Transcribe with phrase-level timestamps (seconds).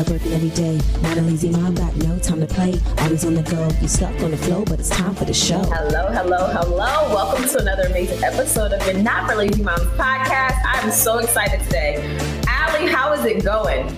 [0.00, 0.80] Hardworking every day.
[1.02, 2.72] Not a lazy mom, got no time to play.
[3.00, 3.68] Always on the go.
[3.82, 5.58] You stuck on the flow, but it's time for the show.
[5.58, 7.14] Hello, hello, hello.
[7.14, 10.58] Welcome to another amazing episode of the Not for Lazy Moms podcast.
[10.64, 12.16] I'm so excited today.
[12.48, 13.88] Allie, how is it going?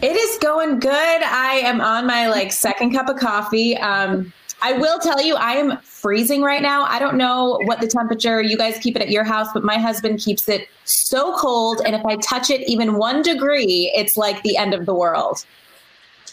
[0.00, 0.92] It is going good.
[0.92, 3.76] I am on my like second cup of coffee.
[3.78, 6.84] Um, I will tell you, I am freezing right now.
[6.84, 9.78] I don't know what the temperature you guys keep it at your house, but my
[9.78, 11.82] husband keeps it so cold.
[11.84, 15.44] And if I touch it even one degree, it's like the end of the world.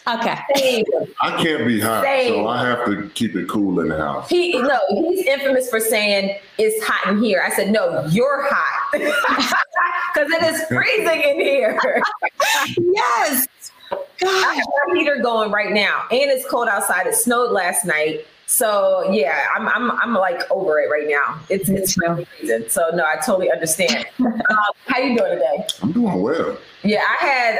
[0.06, 0.38] Okay.
[1.20, 2.34] I can't be hot, Same.
[2.34, 4.28] so I have to keep it cool in the house.
[4.30, 7.42] He no, he's infamous for saying it's hot in here.
[7.44, 9.54] I said, no, you're hot.
[10.14, 11.78] Because it is freezing in here.
[12.78, 13.46] Yes.
[13.90, 14.54] I God.
[14.56, 16.04] have my heater going right now.
[16.10, 17.06] And it's cold outside.
[17.06, 18.26] It snowed last night.
[18.46, 21.38] So yeah, I'm I'm I'm like over it right now.
[21.50, 22.64] It's it's really freezing.
[22.68, 24.06] So no, I totally understand.
[24.18, 24.36] um,
[24.86, 25.66] how you doing today?
[25.82, 26.56] I'm doing well.
[26.82, 27.58] Yeah, I had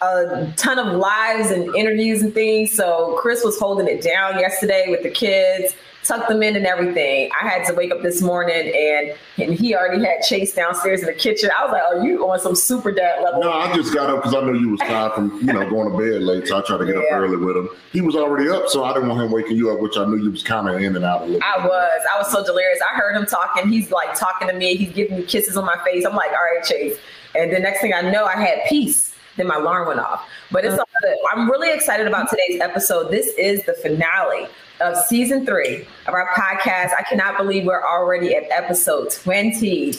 [0.00, 2.72] a ton of lives and interviews and things.
[2.72, 7.30] So Chris was holding it down yesterday with the kids, tucked them in and everything.
[7.40, 11.06] I had to wake up this morning and, and he already had Chase downstairs in
[11.06, 11.50] the kitchen.
[11.58, 14.16] I was like, "Oh, you on some super dad level?" No, I just got up
[14.16, 16.62] because I knew you was tired from you know going to bed late, so I
[16.62, 17.16] tried to get Yeah.
[17.16, 17.68] up early with him.
[17.92, 20.16] He was already up, so I didn't want him waking you up, which I knew
[20.16, 21.42] you was kind of in and out a little.
[21.42, 22.02] I was.
[22.12, 22.80] I was so delirious.
[22.90, 23.68] I heard him talking.
[23.68, 24.76] He's like talking to me.
[24.76, 26.04] He's giving me kisses on my face.
[26.04, 26.96] I'm like, all right, Chase.
[27.34, 29.14] And the next thing I know, I had peace.
[29.36, 30.26] Then my alarm went off.
[30.50, 30.84] But it's uh-huh.
[31.04, 31.18] all good.
[31.32, 33.10] I'm really excited about today's episode.
[33.10, 34.48] This is the finale
[34.80, 36.90] of season three of our podcast.
[36.98, 39.94] I cannot believe we're already at episode 20.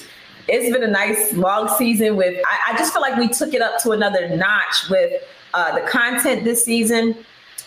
[0.48, 3.62] It's been a nice long season with I, I just feel like we took it
[3.62, 5.22] up to another notch with
[5.54, 7.16] uh, the content this season.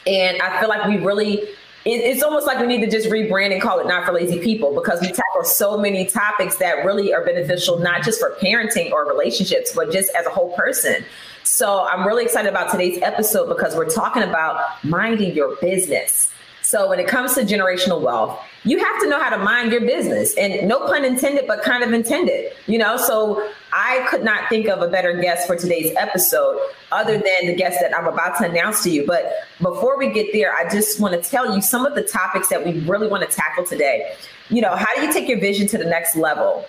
[0.06, 1.50] And I feel like we really, it,
[1.84, 4.74] it's almost like we need to just rebrand and call it Not for Lazy People
[4.74, 9.06] because we tackle so many topics that really are beneficial, not just for parenting or
[9.06, 11.04] relationships, but just as a whole person.
[11.44, 16.30] So I'm really excited about today's episode because we're talking about minding your business.
[16.64, 19.82] So when it comes to generational wealth, you have to know how to mind your
[19.82, 22.96] business and no pun intended, but kind of intended, you know?
[22.96, 26.58] So I could not think of a better guest for today's episode
[26.90, 29.06] other than the guest that I'm about to announce to you.
[29.06, 29.30] But
[29.60, 32.64] before we get there, I just want to tell you some of the topics that
[32.64, 34.14] we really want to tackle today.
[34.48, 36.64] You know, how do you take your vision to the next level?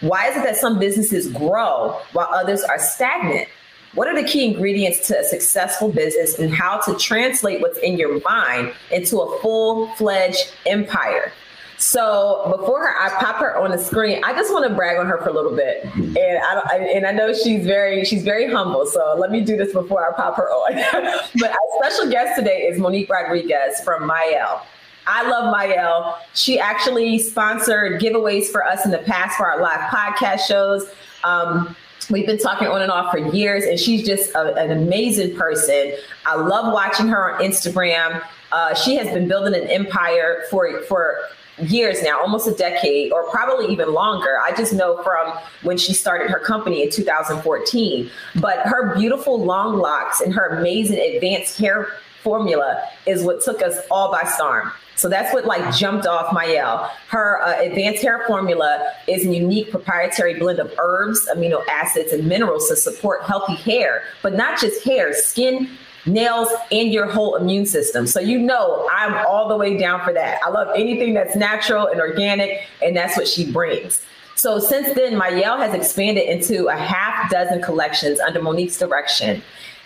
[0.00, 3.48] Why is it that some businesses grow while others are stagnant?
[3.94, 7.96] What are the key ingredients to a successful business and how to translate what's in
[7.96, 11.32] your mind into a full fledged empire?
[11.76, 14.22] So before her, I pop her on the screen.
[14.24, 17.06] I just want to brag on her for a little bit, and I, I and
[17.06, 18.86] I know she's very she's very humble.
[18.86, 20.74] So let me do this before I pop her on.
[21.40, 24.64] but our special guest today is Monique Rodriguez from Mielle.
[25.06, 26.18] I love Mielle.
[26.32, 30.86] She actually sponsored giveaways for us in the past for our live podcast shows.
[31.24, 31.76] Um,
[32.10, 35.94] We've been talking on and off for years, and she's just a, an amazing person.
[36.26, 38.22] I love watching her on Instagram.
[38.52, 41.18] Uh, she has been building an empire for for
[41.58, 44.38] years now, almost a decade, or probably even longer.
[44.42, 45.32] I just know from
[45.62, 48.10] when she started her company in 2014.
[48.40, 51.88] But her beautiful long locks and her amazing advanced hair
[52.22, 54.72] formula is what took us all by storm.
[54.96, 56.90] So that's what like jumped off Mielle.
[57.08, 62.26] Her uh, advanced hair formula is a unique proprietary blend of herbs, amino acids, and
[62.26, 65.68] minerals to support healthy hair, but not just hair, skin,
[66.06, 68.06] nails, and your whole immune system.
[68.06, 70.40] So you know I'm all the way down for that.
[70.44, 74.00] I love anything that's natural and organic, and that's what she brings.
[74.36, 79.42] So since then, Mielle has expanded into a half dozen collections under Monique's direction.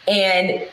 [0.07, 0.67] And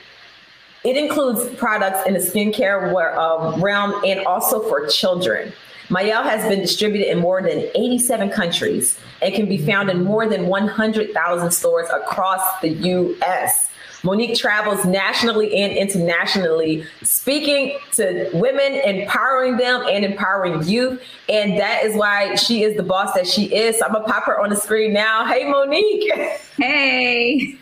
[0.86, 5.52] it includes products in the skincare um, realm and also for children.
[5.90, 10.28] Mielle has been distributed in more than 87 countries and can be found in more
[10.28, 13.72] than 100,000 stores across the U.S.
[14.06, 21.02] Monique travels nationally and internationally, speaking to women, empowering them and empowering youth.
[21.28, 23.80] And that is why she is the boss that she is.
[23.80, 25.26] So I'm gonna pop her on the screen now.
[25.26, 26.12] Hey, Monique.
[26.56, 27.58] Hey,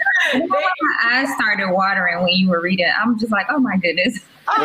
[0.47, 0.63] my
[1.05, 2.91] eyes started watering when you were reading.
[3.01, 4.19] I'm just like, oh my goodness.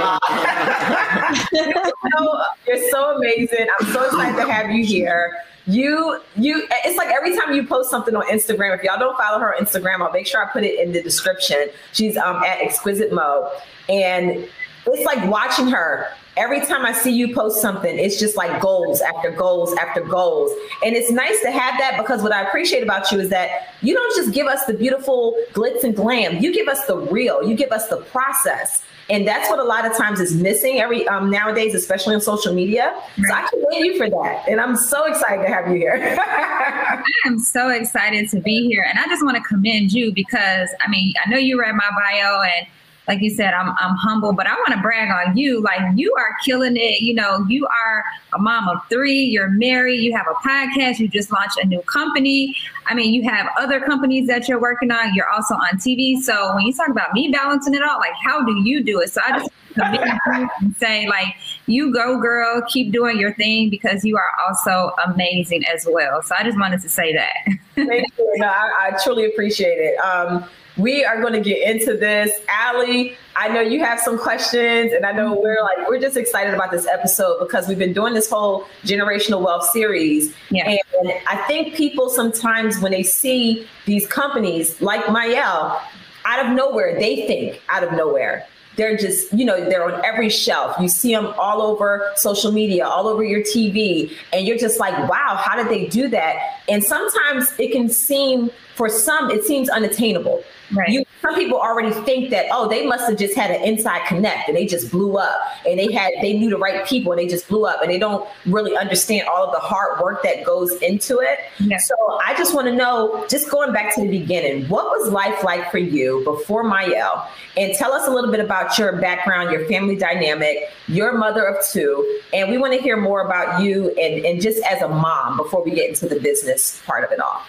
[2.19, 3.67] so, you're so amazing.
[3.79, 5.37] I'm so excited to have you here.
[5.67, 9.39] You, you, it's like every time you post something on Instagram, if y'all don't follow
[9.39, 11.69] her on Instagram, I'll make sure I put it in the description.
[11.93, 13.51] She's um, at Exquisite Mo.
[13.89, 14.49] And
[14.93, 16.09] it's like watching her.
[16.37, 20.53] Every time I see you post something, it's just like goals after goals after goals.
[20.85, 23.93] And it's nice to have that because what I appreciate about you is that you
[23.93, 26.39] don't just give us the beautiful glitz and glam.
[26.39, 28.83] You give us the real, you give us the process.
[29.11, 32.55] and that's what a lot of times is missing every um, nowadays, especially on social
[32.55, 32.95] media.
[33.17, 36.17] So I can commend you for that, and I'm so excited to have you here.
[36.21, 40.69] I am so excited to be here, and I just want to commend you because
[40.81, 42.67] I mean I know you read my bio and
[43.09, 45.61] like you said, I'm I'm humble, but I want to brag on you.
[45.63, 47.01] Like you are killing it.
[47.01, 49.21] You know, you are a mom of three.
[49.21, 50.03] You're married.
[50.03, 50.99] You have a podcast.
[50.99, 52.55] You just launched a new company.
[52.87, 55.15] I mean, you have other companies that you're working on.
[55.15, 56.19] You're also on TV.
[56.19, 59.11] So when you talk about me balancing it all, like how do you do it?
[59.11, 64.17] So I just and say like you go girl keep doing your thing because you
[64.17, 67.33] are also amazing as well so i just wanted to say that
[67.75, 70.45] thank you no, I, I, truly appreciate it um,
[70.79, 72.31] we are going to get into this.
[72.49, 76.55] Allie, I know you have some questions, and I know we're like we're just excited
[76.55, 80.35] about this episode because we've been doing this whole generational wealth series.
[80.51, 80.69] Yeah.
[80.69, 85.83] And I think people sometimes when they see these companies like Mielle,
[86.25, 88.47] out of nowhere, they think out of nowhere
[88.79, 90.77] they're just, you know, they're on every shelf.
[90.81, 94.97] You see them all over social media, all over your TV, and you're just like,
[95.11, 96.37] wow, how did they do that?
[96.69, 100.45] And sometimes it can seem, for some, it seems unattainable.
[100.73, 100.89] Right.
[100.89, 104.49] You, some people already think that oh they must have just had an inside connect
[104.49, 107.27] and they just blew up and they had they knew the right people and they
[107.27, 110.73] just blew up and they don't really understand all of the hard work that goes
[110.83, 111.39] into it.
[111.59, 111.79] Yeah.
[111.79, 111.95] So
[112.25, 115.71] I just want to know, just going back to the beginning, what was life like
[115.71, 117.29] for you before Mielle?
[117.57, 121.65] And tell us a little bit about your background, your family dynamic, your mother of
[121.67, 125.37] two, and we want to hear more about you and, and just as a mom
[125.37, 127.43] before we get into the business part of it all.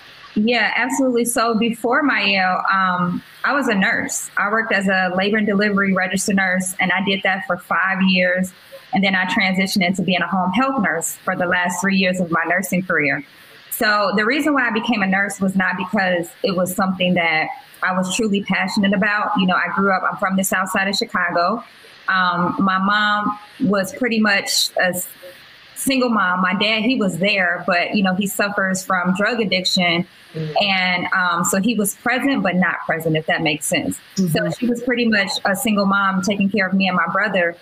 [0.45, 1.25] Yeah, absolutely.
[1.25, 4.29] So before Mielle, um, I was a nurse.
[4.37, 8.01] I worked as a labor and delivery registered nurse, and I did that for five
[8.07, 8.53] years.
[8.93, 12.19] And then I transitioned into being a home health nurse for the last three years
[12.19, 13.23] of my nursing career.
[13.69, 17.47] So the reason why I became a nurse was not because it was something that
[17.83, 19.31] I was truly passionate about.
[19.37, 21.63] You know, I grew up, I'm from the south side of Chicago.
[22.07, 24.93] Um, my mom was pretty much a
[25.79, 26.41] single mom.
[26.41, 30.07] My dad, he was there, but you know, he suffers from drug addiction.
[30.33, 30.63] Mm-hmm.
[30.63, 33.99] And um, so he was present, but not present, if that makes sense.
[34.15, 34.27] Mm-hmm.
[34.27, 37.55] So she was pretty much a single mom taking care of me and my brother.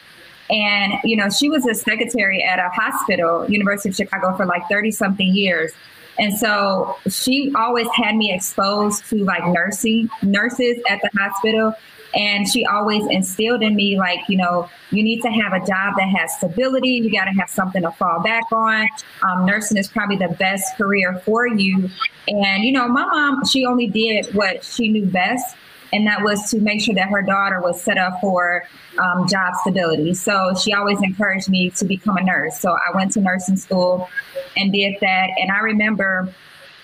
[0.50, 4.64] And, you know, she was a secretary at a hospital, University of Chicago, for like
[4.70, 5.72] 30 something years.
[6.20, 11.74] And so she always had me exposed to like nursing, nurses at the hospital.
[12.18, 15.94] And she always instilled in me, like, you know, you need to have a job
[15.98, 16.90] that has stability.
[16.90, 18.88] You got to have something to fall back on.
[19.22, 21.90] Um, nursing is probably the best career for you.
[22.28, 25.56] And, you know, my mom, she only did what she knew best.
[25.94, 28.64] And that was to make sure that her daughter was set up for
[28.98, 30.16] um, job stability.
[30.16, 32.60] So she always encouraged me to become a nurse.
[32.60, 34.10] So I went to nursing school
[34.58, 35.30] and did that.
[35.40, 36.34] And I remember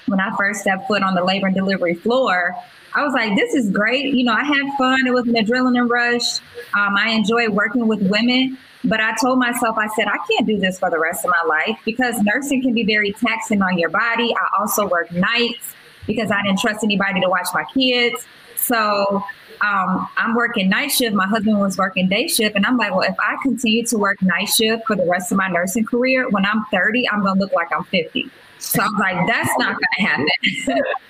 [0.07, 2.55] when I first stepped foot on the labor and delivery floor,
[2.95, 4.13] I was like, this is great.
[4.13, 5.07] You know, I had fun.
[5.07, 6.39] It was an adrenaline rush.
[6.75, 8.57] Um, I enjoyed working with women.
[8.85, 11.41] But I told myself, I said, I can't do this for the rest of my
[11.47, 14.33] life because nursing can be very taxing on your body.
[14.35, 15.73] I also work nights
[16.05, 18.25] because I didn't trust anybody to watch my kids.
[18.57, 19.23] So
[19.61, 21.15] um, I'm working night shift.
[21.15, 22.57] My husband was working day shift.
[22.57, 25.37] And I'm like, well, if I continue to work night shift for the rest of
[25.37, 28.29] my nursing career, when I'm 30, I'm going to look like I'm 50.
[28.63, 30.27] So I was like, that's not going to happen.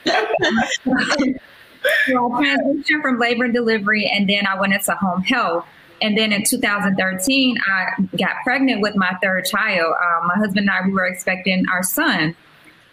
[2.08, 5.66] so I transitioned from labor and delivery, and then I went into home health.
[6.02, 9.94] And then in 2013, I got pregnant with my third child.
[10.04, 12.36] Um, my husband and I, we were expecting our son.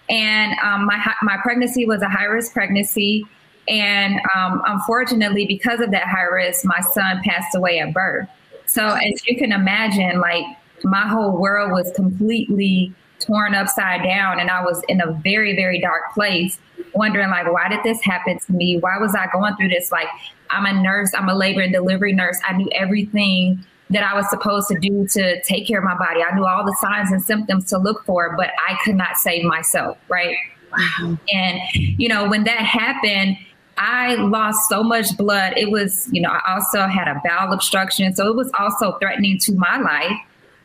[0.09, 3.27] And um, my, my pregnancy was a high risk pregnancy.
[3.67, 8.29] And um, unfortunately, because of that high risk, my son passed away at birth.
[8.67, 10.45] So, as you can imagine, like
[10.85, 15.81] my whole world was completely torn upside down and I was in a very, very
[15.81, 16.59] dark place,
[16.95, 18.79] wondering like, why did this happen to me?
[18.79, 19.93] Why was I going through this?
[19.93, 20.09] Like,
[20.51, 22.39] I'm a nurse, I'm a labor and delivery nurse.
[22.47, 26.21] I knew everything that I was supposed to do to take care of my body.
[26.23, 29.45] I knew all the signs and symptoms to look for, but I could not save
[29.45, 30.37] myself, right?
[30.73, 31.19] Wow.
[31.33, 33.37] And, you know, when that happened,
[33.77, 35.55] I lost so much blood.
[35.57, 38.15] It was, you know, I also had a bowel obstruction.
[38.15, 40.19] So it was also threatening to my life.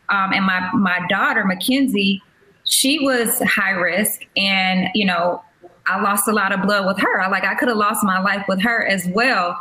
[0.10, 2.22] Um, and my, my daughter, Mackenzie,
[2.66, 5.42] she was high risk and you know
[5.88, 7.30] i lost a lot of blood with her.
[7.30, 9.58] Like i could have lost my life with her as well.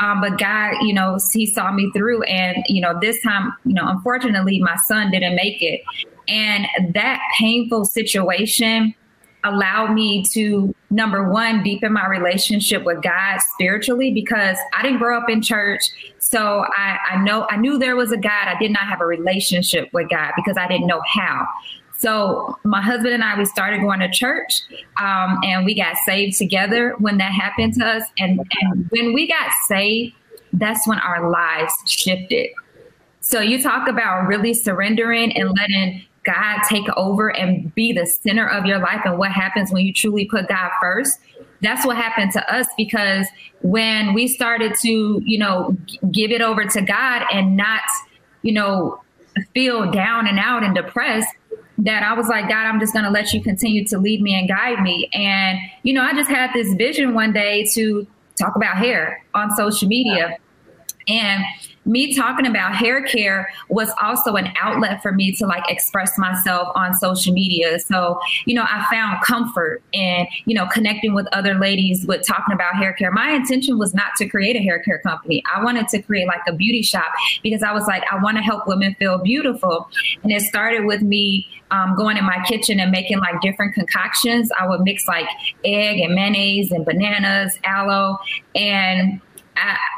[0.00, 3.74] Um, but god you know he saw me through and you know this time you
[3.74, 5.82] know unfortunately my son didn't make it.
[6.28, 8.94] And that painful situation
[9.44, 15.16] allowed me to number one deepen my relationship with god spiritually because i didn't grow
[15.16, 15.84] up in church.
[16.18, 18.48] So I, I know i knew there was a god.
[18.48, 21.46] I did not have a relationship with god because i didn't know how
[21.98, 24.62] so my husband and I, we started going to church,
[25.00, 28.04] um, and we got saved together when that happened to us.
[28.18, 30.14] And, and when we got saved,
[30.52, 32.50] that's when our lives shifted.
[33.20, 38.48] So you talk about really surrendering and letting God take over and be the center
[38.48, 41.18] of your life and what happens when you truly put God first.
[41.62, 43.26] That's what happened to us because
[43.62, 45.76] when we started to, you know,
[46.12, 47.82] give it over to God and not,
[48.42, 49.00] you know,
[49.52, 51.28] feel down and out and depressed,
[51.78, 54.34] that I was like, God, I'm just going to let you continue to lead me
[54.34, 55.08] and guide me.
[55.12, 58.06] And, you know, I just had this vision one day to
[58.36, 60.38] talk about hair on social media.
[61.06, 61.44] And
[61.88, 66.68] me talking about hair care was also an outlet for me to like express myself
[66.74, 67.78] on social media.
[67.80, 72.54] So, you know, I found comfort in, you know, connecting with other ladies with talking
[72.54, 73.10] about hair care.
[73.10, 75.42] My intention was not to create a hair care company.
[75.54, 77.06] I wanted to create like a beauty shop
[77.42, 79.88] because I was like, I want to help women feel beautiful.
[80.22, 84.50] And it started with me um, going in my kitchen and making like different concoctions.
[84.58, 85.28] I would mix like
[85.64, 88.18] egg and mayonnaise and bananas, aloe,
[88.54, 89.20] and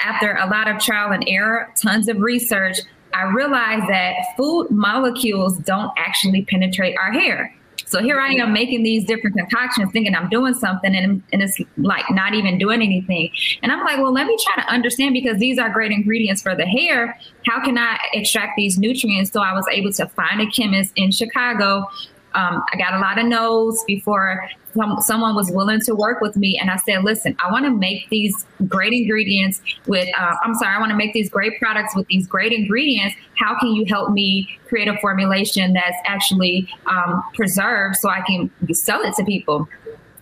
[0.03, 2.79] after a lot of trial and error, tons of research,
[3.15, 7.55] I realized that food molecules don't actually penetrate our hair.
[7.87, 11.59] So here I am making these different concoctions, thinking I'm doing something, and, and it's
[11.77, 13.31] like not even doing anything.
[13.63, 16.55] And I'm like, well, let me try to understand because these are great ingredients for
[16.55, 17.19] the hair.
[17.47, 19.33] How can I extract these nutrients?
[19.33, 21.89] So I was able to find a chemist in Chicago
[22.35, 26.37] um, I got a lot of no's before some, someone was willing to work with
[26.37, 26.59] me.
[26.59, 30.75] And I said, listen, I want to make these great ingredients with, uh, I'm sorry,
[30.75, 33.17] I want to make these great products with these great ingredients.
[33.37, 38.51] How can you help me create a formulation that's actually um, preserved so I can
[38.73, 39.69] sell it to people?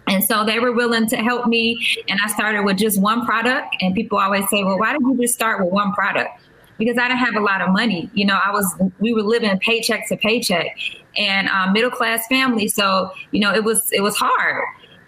[0.07, 1.87] And so they were willing to help me.
[2.09, 3.77] And I started with just one product.
[3.81, 6.31] And people always say, well, why did you just start with one product?
[6.79, 8.09] Because I didn't have a lot of money.
[8.15, 10.79] You know, I was, we were living paycheck to paycheck
[11.19, 12.69] and um, middle class family.
[12.69, 14.65] So you know, it was it was hard,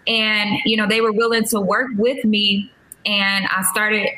[0.07, 2.71] and you know, they were willing to work with me,
[3.05, 4.09] and I started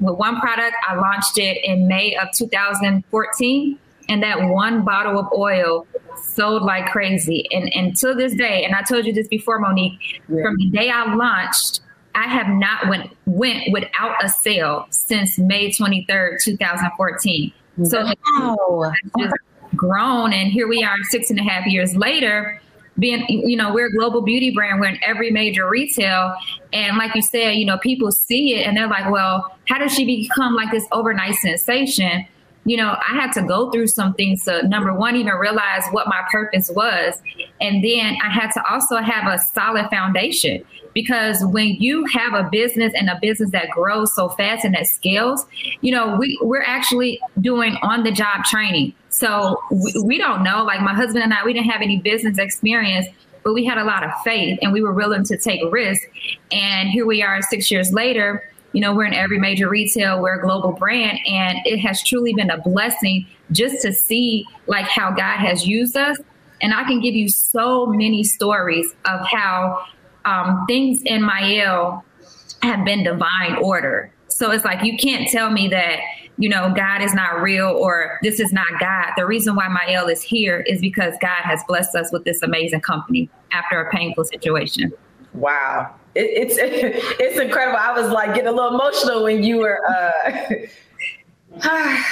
[0.00, 0.74] with one product.
[0.88, 3.78] I launched it in May of 2014,
[4.08, 5.86] and that one bottle of oil
[6.20, 7.46] sold like crazy.
[7.52, 10.42] And and to this day, and I told you this before, Monique, yeah.
[10.42, 11.80] from the day I launched.
[12.14, 17.52] I have not went went without a sale since May 23rd, 2014.
[17.84, 18.92] So wow.
[19.18, 19.34] just
[19.76, 22.60] grown and here we are six and a half years later
[22.98, 26.34] being you know we're a global beauty brand we're in every major retail
[26.72, 29.92] and like you said you know people see it and they're like well how does
[29.92, 32.26] she become like this overnight sensation
[32.64, 36.06] you know i had to go through some things to number one even realize what
[36.06, 37.20] my purpose was
[37.60, 40.62] and then i had to also have a solid foundation
[40.94, 44.86] because when you have a business and a business that grows so fast and that
[44.86, 45.46] scales
[45.80, 50.64] you know we, we're actually doing on the job training so we, we don't know.
[50.64, 53.06] Like my husband and I, we didn't have any business experience,
[53.44, 56.04] but we had a lot of faith and we were willing to take risks.
[56.50, 58.48] And here we are six years later.
[58.72, 62.34] You know, we're in every major retail, we're a global brand, and it has truly
[62.34, 66.18] been a blessing just to see like how God has used us.
[66.60, 69.84] And I can give you so many stories of how
[70.24, 72.04] um, things in Mielle
[72.62, 74.12] have been divine order.
[74.28, 76.00] So it's like you can't tell me that
[76.38, 79.12] you know, God is not real or this is not God.
[79.16, 82.80] The reason why Mielle is here is because God has blessed us with this amazing
[82.80, 84.92] company after a painful situation.
[85.34, 85.94] Wow.
[86.14, 87.78] It, it's it's incredible.
[87.78, 90.30] I was like getting a little emotional when you were uh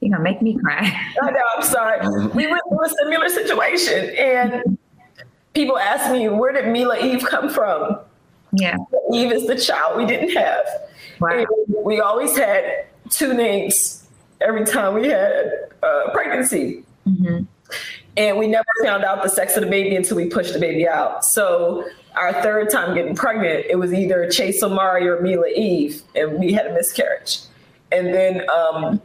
[0.00, 0.92] you know, make me cry.
[1.22, 2.06] I know, I'm sorry.
[2.28, 4.78] We went through a similar situation and
[5.54, 7.98] people ask me, where did Mila Eve come from?
[8.52, 8.76] Yeah.
[9.12, 10.66] Eve is the child we didn't have.
[11.20, 11.44] Wow.
[11.84, 14.07] we always had two names
[14.40, 15.52] every time we had
[15.82, 16.84] uh, pregnancy.
[17.06, 17.44] Mm-hmm.
[18.16, 20.88] And we never found out the sex of the baby until we pushed the baby
[20.88, 21.24] out.
[21.24, 21.84] So
[22.16, 26.52] our third time getting pregnant, it was either Chase Omari or Mila Eve, and we
[26.52, 27.40] had a miscarriage.
[27.92, 29.00] And then um,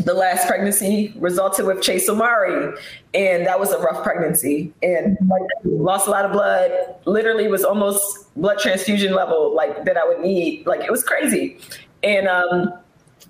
[0.00, 2.74] the last pregnancy resulted with Chase Omari,
[3.14, 4.72] and that was a rough pregnancy.
[4.82, 6.72] And like, lost a lot of blood.
[7.04, 10.66] Literally, was almost blood transfusion level, like that I would need.
[10.66, 11.58] Like it was crazy.
[12.02, 12.72] And um,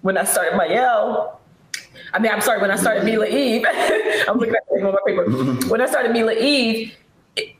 [0.02, 1.37] when I started Mielle,
[2.12, 3.64] I mean, I'm sorry, when I started Mila Eve,
[4.28, 5.24] I'm looking at my paper.
[5.68, 6.94] When I started Mila Eve,
[7.36, 7.56] it,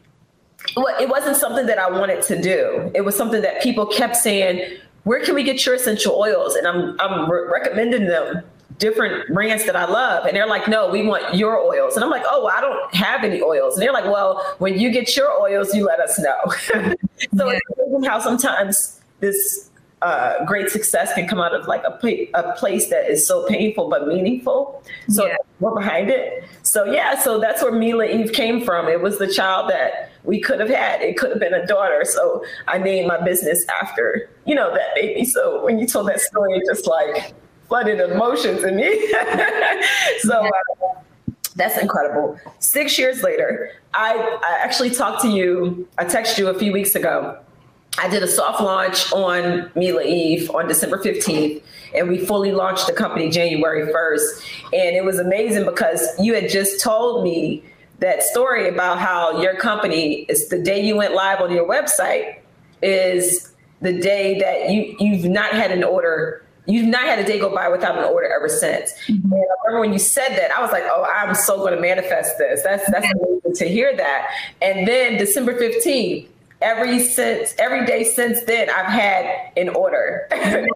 [0.76, 2.90] it wasn't something that I wanted to do.
[2.94, 6.66] It was something that people kept saying, "Where can we get your essential oils?" And
[6.66, 8.42] I'm I'm re- recommending them
[8.78, 10.26] different brands that I love.
[10.26, 11.96] And they're like, no, we want your oils.
[11.96, 13.74] And I'm like, oh, well, I don't have any oils.
[13.74, 16.36] And they're like, well, when you get your oils, you let us know.
[17.36, 17.58] so yeah.
[17.76, 19.67] it's how sometimes this
[20.02, 23.46] uh, great success can come out of like a, pla- a place that is so
[23.48, 24.82] painful but meaningful.
[25.08, 25.36] So Yeah.
[25.60, 26.44] we're behind it.
[26.62, 28.88] So yeah, so that's where Mila Eve came from.
[28.88, 31.00] It was the child that we could have had.
[31.02, 32.02] It could have been a daughter.
[32.04, 35.24] So I named my business after you know that baby.
[35.24, 37.34] So when you told that story, it just like
[37.68, 39.12] flooded emotions in me.
[40.20, 40.46] so.
[40.46, 41.00] Uh,
[41.56, 42.38] that's incredible.
[42.60, 44.14] Six years later, I,
[44.44, 45.88] I actually talked to you.
[45.98, 47.36] I texted you a few weeks ago.
[47.98, 51.62] I did a soft launch on Mila Eve on December 15th,
[51.94, 54.44] and we fully launched the company January 1st.
[54.72, 57.62] And it was amazing because you had just told me
[57.98, 62.38] that story about how your company is the day you went live on your website
[62.82, 67.40] is the day that you you've not had an order you've not had a day
[67.40, 68.92] go by without an order ever since.
[69.08, 69.32] Mm-hmm.
[69.32, 71.80] And I remember when you said that, I was like, oh, I'm so going to
[71.80, 72.62] manifest this.
[72.62, 74.28] That's that's amazing to hear that.
[74.60, 76.28] And then December 15th,
[76.60, 80.68] every since every day since then, I've had an order, several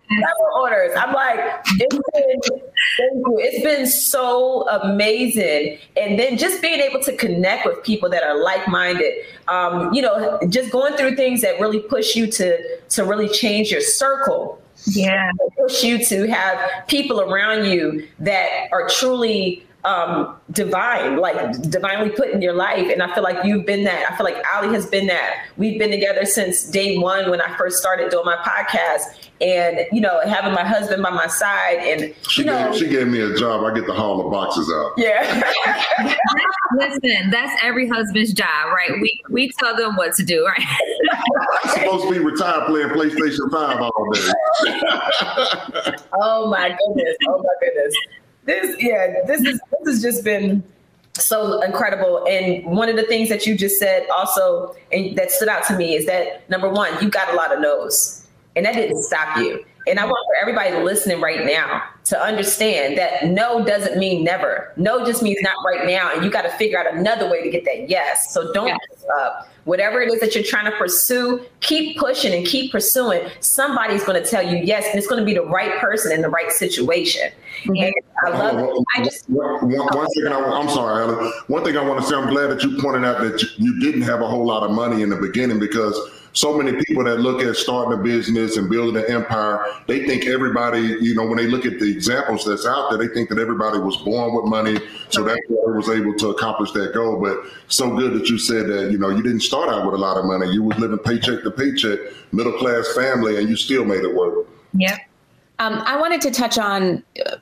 [0.61, 0.93] orders.
[0.97, 1.39] I'm like,
[1.79, 3.39] it's been, thank you.
[3.39, 5.79] It's been so amazing.
[5.97, 9.13] And then just being able to connect with people that are like-minded,
[9.49, 13.71] um, you know, just going through things that really push you to to really change
[13.71, 15.31] your circle Yeah.
[15.57, 16.59] push you to have
[16.89, 22.89] people around you that are truly um, divine, like divinely put in your life.
[22.91, 24.11] And I feel like you've been that.
[24.11, 25.45] I feel like Allie has been that.
[25.57, 29.29] We've been together since day one when I first started doing my podcast.
[29.41, 32.89] And, you know, having my husband by my side and, She you know, gave, she
[32.89, 33.65] gave me a job.
[33.65, 34.93] I get to haul the boxes out.
[34.97, 35.43] yeah.
[36.79, 38.93] Listen, that's every husband's job, right?
[39.01, 40.61] We we tell them what to do, right?
[41.65, 44.33] I'm supposed to be retired playing PlayStation 5 all day.
[46.21, 47.17] Oh my goodness.
[47.29, 47.95] Oh my goodness.
[48.45, 50.63] This yeah, this is this has just been
[51.15, 52.27] so incredible.
[52.29, 55.77] And one of the things that you just said also and that stood out to
[55.77, 58.27] me is that number one, you got a lot of no's.
[58.55, 59.65] And that didn't stop you.
[59.87, 64.73] And I want for everybody listening right now to understand that no doesn't mean never.
[64.77, 66.13] No just means not right now.
[66.15, 68.33] And you got to figure out another way to get that yes.
[68.33, 68.79] So don't Yes.
[68.91, 69.49] give up.
[69.65, 73.29] Whatever it is that you're trying to pursue, keep pushing and keep pursuing.
[73.41, 76.21] Somebody's going to tell you yes, and it's going to be the right person in
[76.21, 77.31] the right situation.
[77.65, 77.77] Mm-hmm.
[77.77, 77.93] And
[78.27, 78.65] I love it.
[78.65, 81.33] Hold I just One- one- one second, I, am sorry, Alan.
[81.47, 83.81] One thing I want to say, I'm glad that you pointed out that you, you
[83.81, 85.97] didn't have a whole lot of money in the beginning because
[86.33, 90.27] so many people that look at starting a business and building an empire, they think
[90.27, 93.39] everybody, you know, when they look at the examples that's out there, they think that
[93.39, 94.79] everybody was born with money,
[95.11, 97.21] so that's why they was able to accomplish that goal.
[97.21, 99.99] But so good that you said that, you know, you didn't start out with a
[99.99, 100.51] lot of money.
[100.53, 101.99] You was living paycheck to paycheck,
[102.33, 104.47] middle class family, and you still made it work.
[104.75, 104.99] Yep.
[105.59, 107.37] Um, I wanted to touch on uh,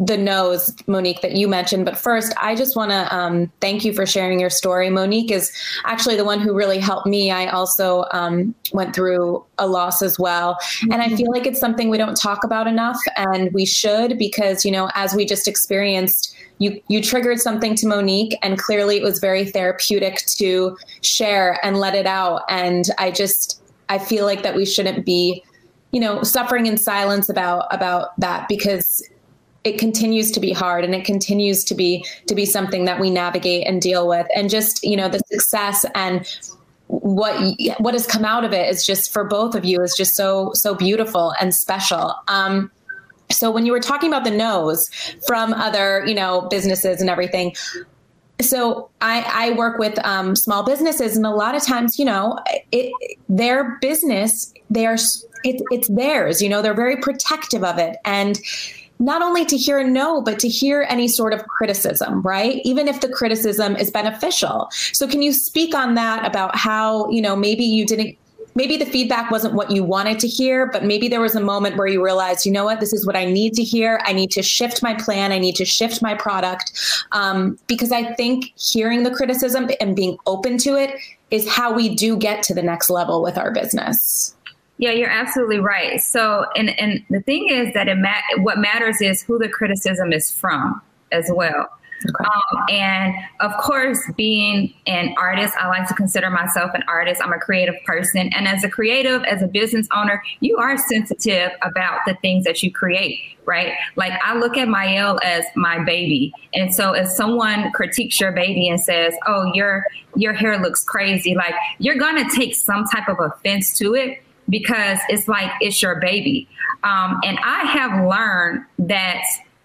[0.00, 1.84] the no's, Monique, that you mentioned.
[1.84, 4.88] But first, I just want to um, thank you for sharing your story.
[4.88, 5.52] Monique is
[5.84, 7.30] actually the one who really helped me.
[7.30, 10.56] I also um, went through a loss as well.
[10.90, 14.64] And I feel like it's something we don't talk about enough, and we should because,
[14.64, 19.02] you know, as we just experienced, you, you triggered something to Monique, and clearly it
[19.02, 22.42] was very therapeutic to share and let it out.
[22.48, 25.44] And I just, I feel like that we shouldn't be
[25.92, 29.02] you know suffering in silence about about that because
[29.64, 33.10] it continues to be hard and it continues to be to be something that we
[33.10, 34.26] navigate and deal with.
[34.34, 36.26] And just you know the success and
[36.86, 40.14] what what has come out of it is just for both of you is just
[40.14, 42.14] so so beautiful and special.
[42.28, 42.70] Um
[43.30, 44.88] so when you were talking about the nose
[45.26, 47.54] from other you know businesses and everything
[48.40, 52.38] so I, I work with um, small businesses and a lot of times you know
[52.72, 52.90] it,
[53.28, 54.96] their business they are
[55.44, 57.98] it, it's theirs you know they're very protective of it.
[58.04, 58.40] And
[59.00, 62.86] not only to hear a no but to hear any sort of criticism right even
[62.86, 67.34] if the criticism is beneficial so can you speak on that about how you know
[67.34, 68.16] maybe you didn't
[68.54, 71.76] maybe the feedback wasn't what you wanted to hear, but maybe there was a moment
[71.76, 74.00] where you realized, you know what, this is what I need to hear.
[74.04, 75.32] I need to shift my plan.
[75.32, 76.72] I need to shift my product.
[77.12, 80.94] Um, because I think hearing the criticism and being open to it
[81.30, 84.34] is how we do get to the next level with our business.
[84.80, 86.00] Yeah, you're absolutely right.
[86.00, 90.10] So, and and the thing is that it ma- what matters is who the criticism
[90.10, 90.80] is from
[91.12, 91.68] as well.
[92.08, 92.24] Okay.
[92.24, 97.20] Um, and of course, being an artist, I like to consider myself an artist.
[97.22, 98.30] I'm a creative person.
[98.34, 102.62] And as a creative, as a business owner, you are sensitive about the things that
[102.62, 103.74] you create, right?
[103.96, 106.32] Like I look at Mielle as my baby.
[106.54, 109.84] And so if someone critiques your baby and says, oh, your,
[110.16, 114.22] your hair looks crazy, like you're going to take some type of offense to it
[114.50, 116.48] because it's like it's your baby.
[116.82, 119.22] Um, and I have learned that,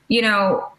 [0.07, 0.71] you know,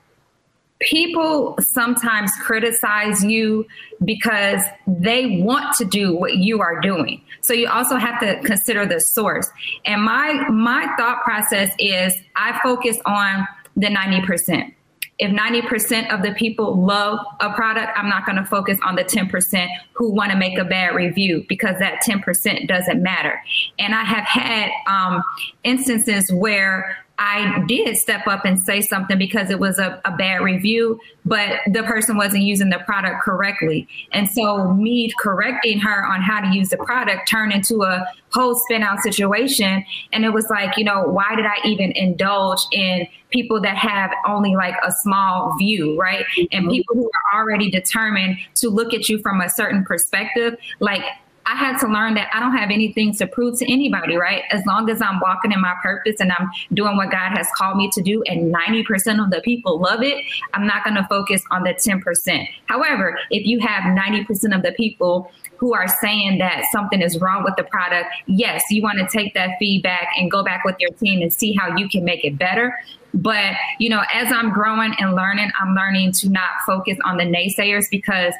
[0.80, 3.66] people sometimes criticize you
[4.04, 7.22] because they want to do what you are doing.
[7.40, 9.48] So you also have to consider the source.
[9.84, 14.72] And my my thought process is I focus on the 90%.
[15.18, 19.05] If 90% of the people love a product, I'm not going to focus on the
[19.05, 23.40] 10% who want to make a bad review because that 10% doesn't matter.
[23.79, 25.22] And I have had um,
[25.64, 30.42] instances where I did step up and say something because it was a, a, bad
[30.42, 33.88] review, but the person wasn't using the product correctly.
[34.12, 38.55] And so me correcting her on how to use the product turned into a whole
[38.55, 39.85] spin out situation.
[40.12, 44.11] And it was like, you know, why did I even indulge in people that have
[44.26, 46.26] only like a small view, right?
[46.52, 46.70] And mm-hmm.
[46.70, 51.02] people who are already determined to look at you from a certain perspective, like
[51.46, 54.42] I had to learn that I don't have anything to prove to anybody, right?
[54.50, 57.76] As long as I'm walking in my purpose and I'm doing what God has called
[57.76, 61.42] me to do, and 90% of the people love it, I'm not going to focus
[61.52, 62.48] on the 10%.
[62.66, 67.44] However, if you have 90% of the people who are saying that something is wrong
[67.44, 70.90] with the product, yes, you want to take that feedback and go back with your
[70.90, 72.74] team and see how you can make it better.
[73.14, 77.24] But, you know, as I'm growing and learning, I'm learning to not focus on the
[77.24, 78.35] naysayers because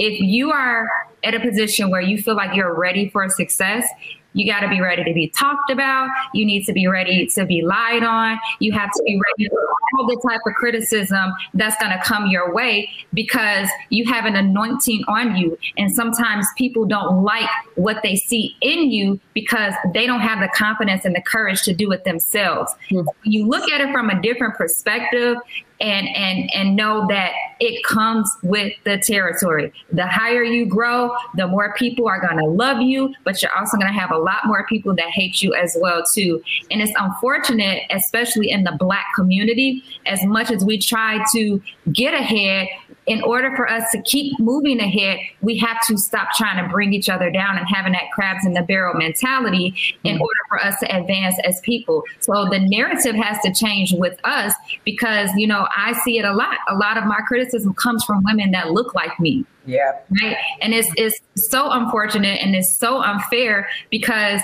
[0.00, 0.88] if you are
[1.22, 3.86] at a position where you feel like you're ready for success,
[4.32, 6.08] you got to be ready to be talked about.
[6.32, 8.38] You need to be ready to be lied on.
[8.60, 9.60] You have to be ready for
[9.98, 14.36] all the type of criticism that's going to come your way because you have an
[14.36, 15.58] anointing on you.
[15.76, 20.48] And sometimes people don't like what they see in you because they don't have the
[20.54, 22.72] confidence and the courage to do it themselves.
[22.90, 23.08] Mm-hmm.
[23.24, 25.36] You look at it from a different perspective
[25.80, 29.72] and and and know that it comes with the territory.
[29.92, 33.76] The higher you grow, the more people are going to love you, but you're also
[33.76, 36.42] going to have a lot more people that hate you as well too.
[36.70, 41.62] And it's unfortunate, especially in the black community, as much as we try to
[41.92, 42.68] get ahead,
[43.10, 46.92] in order for us to keep moving ahead, we have to stop trying to bring
[46.92, 50.22] each other down and having that crabs in the barrel mentality in mm-hmm.
[50.22, 52.04] order for us to advance as people.
[52.20, 56.32] So the narrative has to change with us because, you know, I see it a
[56.32, 56.58] lot.
[56.68, 59.44] A lot of my criticism comes from women that look like me.
[59.66, 59.90] Yeah.
[60.22, 60.36] Right.
[60.60, 64.40] And it's it's so unfortunate and it's so unfair because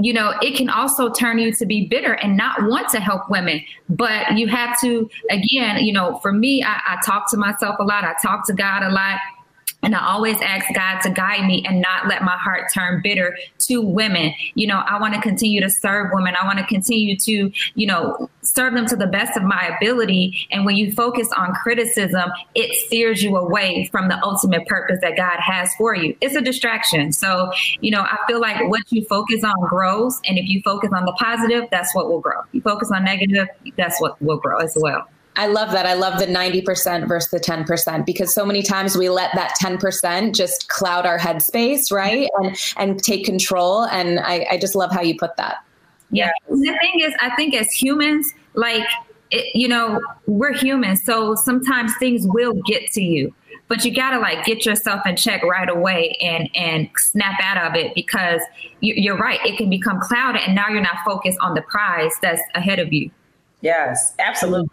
[0.00, 3.28] you know, it can also turn you to be bitter and not want to help
[3.30, 3.62] women.
[3.88, 7.84] But you have to, again, you know, for me, I, I talk to myself a
[7.84, 8.04] lot.
[8.04, 9.18] I talk to God a lot.
[9.82, 13.36] And I always ask God to guide me and not let my heart turn bitter
[13.60, 14.34] to women.
[14.54, 16.34] You know, I want to continue to serve women.
[16.40, 20.46] I want to continue to, you know, serve them to the best of my ability.
[20.50, 25.16] And when you focus on criticism, it steers you away from the ultimate purpose that
[25.16, 26.16] God has for you.
[26.20, 27.12] It's a distraction.
[27.12, 30.20] So, you know, I feel like what you focus on grows.
[30.26, 32.42] And if you focus on the positive, that's what will grow.
[32.52, 35.08] You focus on negative, that's what will grow as well.
[35.36, 35.86] I love that.
[35.86, 40.34] I love the 90% versus the 10% because so many times we let that 10%
[40.34, 42.28] just cloud our headspace, right?
[42.38, 43.84] And and take control.
[43.84, 45.64] And I, I just love how you put that.
[46.10, 46.30] Yeah.
[46.48, 48.84] The thing is, I think as humans, like,
[49.30, 51.04] it, you know, we're humans.
[51.04, 53.32] So sometimes things will get to you
[53.70, 57.76] but you gotta like get yourself in check right away and and snap out of
[57.76, 58.42] it because
[58.80, 62.12] you, are right it can become clouded and now you're not focused on the prize
[62.20, 63.10] that's ahead of you
[63.60, 64.68] Yes, absolutely.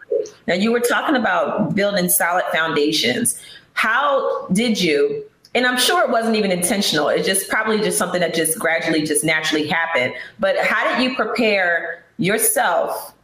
[0.46, 3.40] Now, you were talking about building solid foundations.
[3.74, 5.24] How did you?
[5.54, 7.08] And I'm sure it wasn't even intentional.
[7.08, 10.14] It's just probably just something that just gradually, just naturally happened.
[10.38, 13.14] But how did you prepare yourself,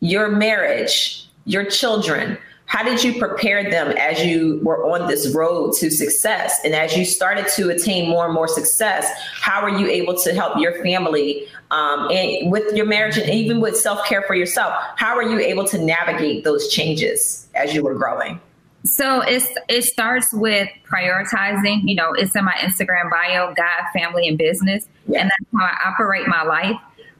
[0.00, 2.38] your marriage, your children
[2.72, 6.58] how did you prepare them as you were on this road to success?
[6.64, 10.32] And as you started to attain more and more success, how were you able to
[10.32, 11.41] help your family
[11.72, 14.74] um, and with your marriage and even with self care for yourself?
[14.96, 18.40] How are you able to navigate those changes as you were growing?
[18.84, 21.82] So it's it starts with prioritizing.
[21.84, 25.20] You know, it's in my Instagram bio: God, family, and business, yeah.
[25.20, 26.76] and that's how I operate my life.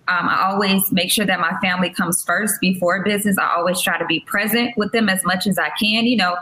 [0.08, 3.38] Um, I always make sure that my family comes first before business.
[3.38, 6.04] I always try to be present with them as much as I can.
[6.06, 6.36] You know,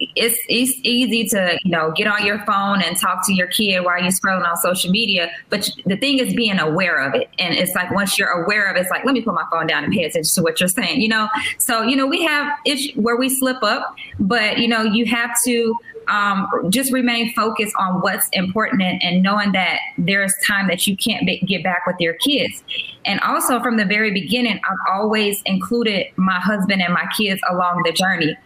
[0.00, 3.80] it's it's easy to you know get on your phone and talk to your kid
[3.80, 7.54] while you're scrolling on social media but the thing is being aware of it and
[7.54, 9.84] it's like once you're aware of it it's like let me put my phone down
[9.84, 12.94] and pay attention to what you're saying you know so you know we have issues
[12.96, 15.74] where we slip up but you know you have to
[16.08, 20.96] um, just remain focused on what's important and, and knowing that there's time that you
[20.96, 22.62] can't be, get back with your kids.
[23.04, 27.82] And also from the very beginning, I've always included my husband and my kids along
[27.84, 28.36] the journey.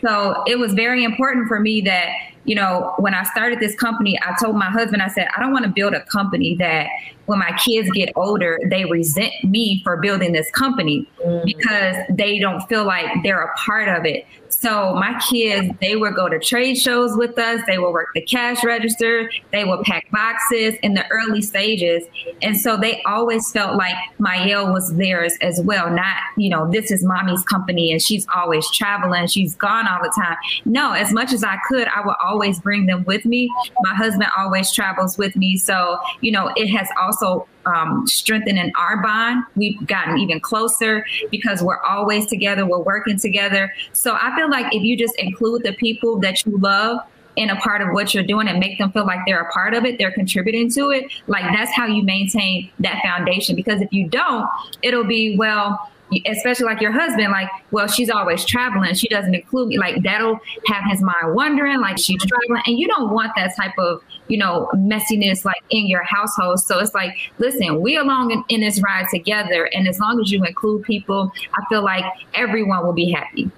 [0.00, 2.08] So it was very important for me that,
[2.44, 5.52] you know, when I started this company, I told my husband, I said, I don't
[5.52, 6.88] want to build a company that
[7.26, 11.44] when my kids get older, they resent me for building this company mm.
[11.44, 14.26] because they don't feel like they're a part of it.
[14.62, 17.60] So my kids, they would go to trade shows with us.
[17.66, 19.28] They would work the cash register.
[19.50, 22.04] They would pack boxes in the early stages.
[22.42, 25.90] And so they always felt like Mielle was theirs as well.
[25.90, 29.26] Not, you know, this is mommy's company and she's always traveling.
[29.26, 30.36] She's gone all the time.
[30.64, 33.50] No, as much as I could, I would always bring them with me.
[33.80, 35.56] My husband always travels with me.
[35.56, 39.44] So, you know, it has also um, strengthening our bond.
[39.56, 43.72] We've gotten even closer because we're always together, we're working together.
[43.92, 46.98] So I feel like if you just include the people that you love
[47.36, 49.74] in a part of what you're doing and make them feel like they're a part
[49.74, 53.56] of it, they're contributing to it, like that's how you maintain that foundation.
[53.56, 54.46] Because if you don't,
[54.82, 55.90] it'll be, well,
[56.26, 58.94] especially like your husband, like, well, she's always traveling.
[58.94, 59.78] She doesn't include me.
[59.78, 62.62] Like that'll have his mind wondering, like she's traveling.
[62.66, 66.60] And you don't want that type of, you know, messiness like in your household.
[66.60, 69.68] So it's like, listen, we along in, in this ride together.
[69.72, 73.50] And as long as you include people, I feel like everyone will be happy.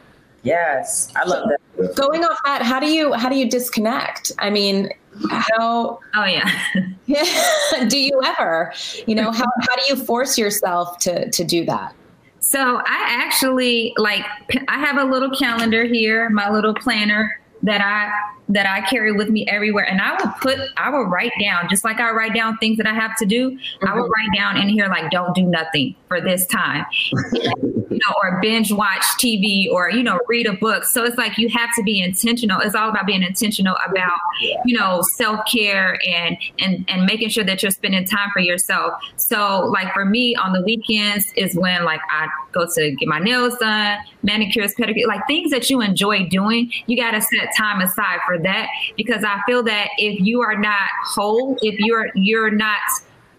[0.42, 1.96] Yes, I love that.
[1.96, 4.30] Going off that, how do you how do you disconnect?
[4.38, 4.90] I mean,
[5.30, 6.50] how oh yeah
[7.88, 8.72] do you ever
[9.06, 11.94] you know how, how do you force yourself to to do that
[12.44, 14.24] so I actually like
[14.68, 18.12] I have a little calendar here, my little planner that I
[18.48, 19.84] that I carry with me everywhere.
[19.88, 22.86] And I will put, I will write down, just like I write down things that
[22.86, 23.88] I have to do, mm-hmm.
[23.88, 26.84] I will write down in here, like, don't do nothing for this time,
[27.32, 27.50] you
[27.90, 30.84] know, or binge watch TV or, you know, read a book.
[30.84, 32.60] So it's like you have to be intentional.
[32.60, 34.12] It's all about being intentional about,
[34.64, 38.94] you know, self care and, and, and making sure that you're spending time for yourself.
[39.16, 43.18] So, like, for me on the weekends is when, like, I go to get my
[43.18, 46.70] nails done, manicures, pedicures, like things that you enjoy doing.
[46.86, 50.40] You got to set time aside for for that because I feel that if you
[50.42, 52.78] are not whole, if you're you're not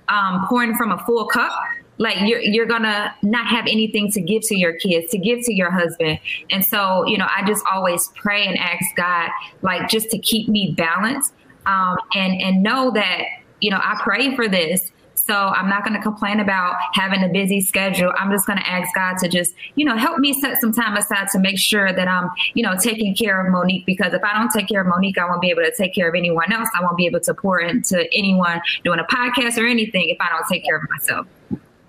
[0.08, 1.52] um, pouring from a full cup,
[1.98, 5.54] like you're you're gonna not have anything to give to your kids, to give to
[5.54, 6.20] your husband.
[6.52, 9.30] And so, you know, I just always pray and ask God,
[9.62, 11.34] like, just to keep me balanced,
[11.66, 13.24] um, and and know that
[13.62, 14.92] you know I pray for this
[15.26, 18.14] so I'm not going to complain about having a busy schedule.
[18.16, 20.96] I'm just going to ask God to just, you know, help me set some time
[20.96, 24.38] aside to make sure that I'm, you know, taking care of Monique because if I
[24.38, 26.70] don't take care of Monique, I won't be able to take care of anyone else.
[26.76, 30.30] I won't be able to pour into anyone doing a podcast or anything if I
[30.30, 31.28] don't take care of myself.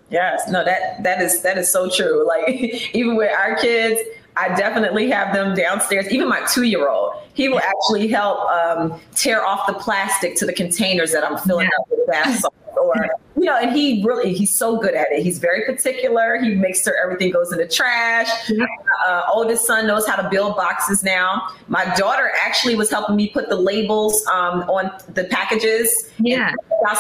[0.09, 2.27] Yes, no, that that is that is so true.
[2.37, 4.01] Like even with our kids,
[4.37, 6.09] I definitely have them downstairs.
[6.11, 10.47] Even my two year old, he will actually help um, tear off the plastic to
[10.47, 11.83] the containers that I'm filling yeah.
[11.83, 12.45] up with bath
[12.77, 12.95] or
[13.37, 15.23] you know, and he really he's so good at it.
[15.23, 16.39] He's very particular.
[16.41, 18.29] He makes sure everything goes in the trash.
[19.07, 21.49] Uh, oldest son knows how to build boxes now.
[21.69, 26.11] My daughter actually was helping me put the labels um, on the packages.
[26.19, 26.53] Yeah,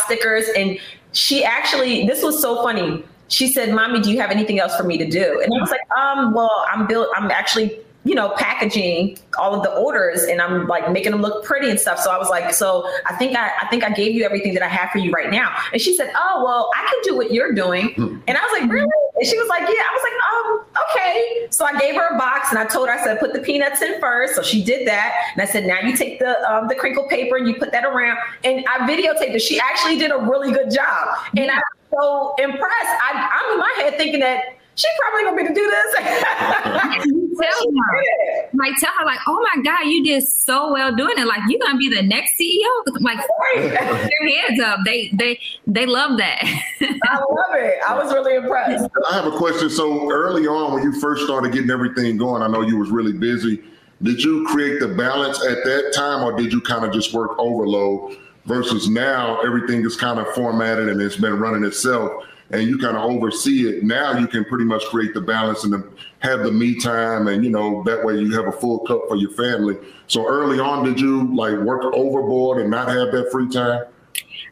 [0.05, 0.79] stickers, and
[1.13, 3.05] she actually this was so funny.
[3.29, 5.71] She said, "Mommy, do you have anything else for me to do?" And I was
[5.71, 7.09] like, "Um, well, I'm built.
[7.17, 11.45] I'm actually you know, packaging all of the orders and I'm like making them look
[11.45, 11.99] pretty and stuff.
[11.99, 14.63] So I was like, so I think I, I think I gave you everything that
[14.63, 15.53] I have for you right now.
[15.73, 17.95] And she said, oh, well, I can do what you're doing.
[17.95, 18.19] Hmm.
[18.29, 18.87] And I was like, really?
[19.17, 19.67] And she was like, yeah.
[19.67, 21.49] I was like, um, okay.
[21.51, 23.83] So I gave her a box and I told her, I said, put the peanuts
[23.83, 24.37] in first.
[24.37, 25.13] So she did that.
[25.33, 27.85] And I said, now you take the, um, the crinkle paper and you put that
[27.85, 28.19] around.
[28.45, 29.43] And I videotaped it.
[29.43, 31.19] She actually did a really good job.
[31.37, 32.63] And I'm so impressed.
[32.63, 35.95] I, I'm in my head thinking that she probably gonna be to do this.
[35.95, 41.27] tell her, like, tell her, like, oh my God, you did so well doing it.
[41.27, 42.69] Like, you're gonna be the next CEO.
[43.01, 43.19] Like,
[43.57, 44.81] their heads up.
[44.85, 46.43] They they they love that.
[46.43, 47.79] I love it.
[47.89, 48.87] I was really impressed.
[49.11, 49.71] I have a question.
[49.71, 53.15] So early on, when you first started getting everything going, I know you was really
[53.15, 53.63] busy.
[54.03, 57.39] Did you create the balance at that time, or did you kind of just work
[57.39, 58.19] overload?
[58.45, 62.97] Versus now, everything is kind of formatted and it's been running itself and you kind
[62.97, 63.85] of oversee it.
[63.85, 65.89] Now you can pretty much create the balance and the,
[66.21, 69.17] have the me time, and you know that way you have a full cup for
[69.17, 69.77] your family.
[70.07, 73.85] So early on, did you like work overboard and not have that free time?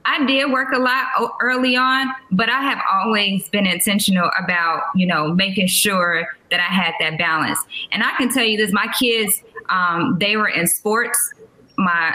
[0.07, 1.07] I did work a lot
[1.41, 6.65] early on, but I have always been intentional about, you know, making sure that I
[6.65, 7.59] had that balance.
[7.91, 11.33] And I can tell you this, my kids, um, they were in sports.
[11.79, 12.15] My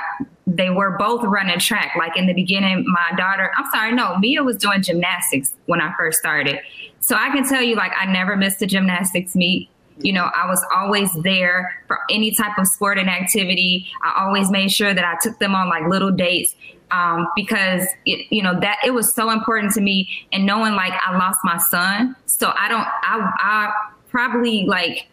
[0.55, 1.95] they were both running track.
[1.97, 5.93] Like in the beginning, my daughter, I'm sorry, no, Mia was doing gymnastics when I
[5.97, 6.59] first started.
[6.99, 9.69] So I can tell you, like, I never missed a gymnastics meet.
[9.99, 13.87] You know, I was always there for any type of sporting activity.
[14.03, 16.55] I always made sure that I took them on like little dates
[16.91, 20.09] um, because it, you know that it was so important to me.
[20.31, 23.73] And knowing like I lost my son, so I don't, I, I
[24.09, 25.07] probably like,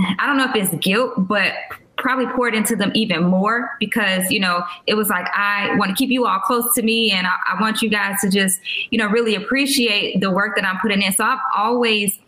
[0.00, 1.54] I don't know if it's guilt, but
[2.00, 5.94] probably poured into them even more because you know it was like i want to
[5.94, 8.60] keep you all close to me and I, I, want you guys to just
[8.90, 12.18] you know really appreciate the work that i'm putting in so i've always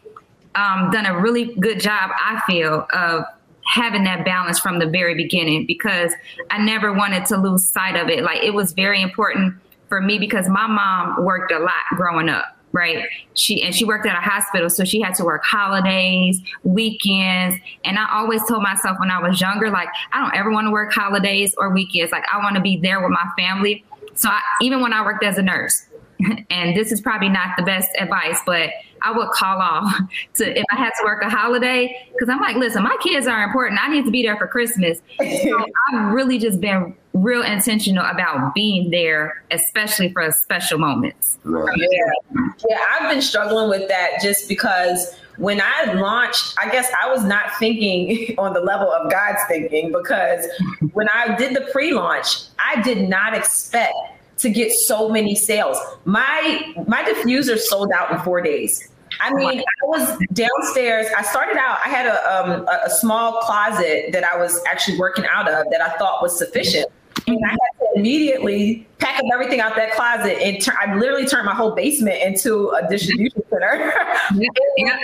[0.54, 3.24] um, done a really good job i feel of
[3.64, 6.12] having that balance from the very beginning because
[6.50, 8.22] I never wanted to lose sight of it.
[8.24, 9.54] Like it was very important
[9.88, 13.06] for me because my mom worked a lot growing up right?
[13.34, 17.56] She and she worked at a hospital so she had to work holidays weekends.
[17.84, 20.70] And i always told myself when i was younger like i don't ever want to
[20.70, 22.12] work holidays or weekends.
[22.12, 23.84] Like i want to be there with my family.
[24.14, 25.86] So I, even when i worked as a nurse
[26.50, 28.70] and this is probably not the best advice, but
[29.04, 29.92] I would call off
[30.34, 33.42] to if I had to work a holiday because I'm like, listen, my kids are
[33.42, 33.80] important.
[33.82, 35.00] I need to be there for Christmas.
[35.42, 41.38] So I've really just been real intentional about being there, especially for special moments.
[41.42, 41.76] Right.
[41.76, 47.10] Yeah, yeah, I've been struggling with that just because when I launched, I guess I
[47.10, 50.46] was not thinking on the level of God's thinking because
[50.92, 53.94] when I did the pre-launch, I did not expect
[54.38, 55.78] to get so many sales.
[56.04, 58.88] My my diffuser sold out in four days.
[59.22, 61.06] I mean, I was downstairs.
[61.16, 61.78] I started out.
[61.84, 65.80] I had a um, a small closet that I was actually working out of that
[65.80, 66.88] I thought was sufficient,
[67.28, 71.26] and I had to immediately pack up everything out that closet and tur- I literally
[71.26, 73.92] turned my whole basement into a distribution center.
[74.76, 74.96] yeah.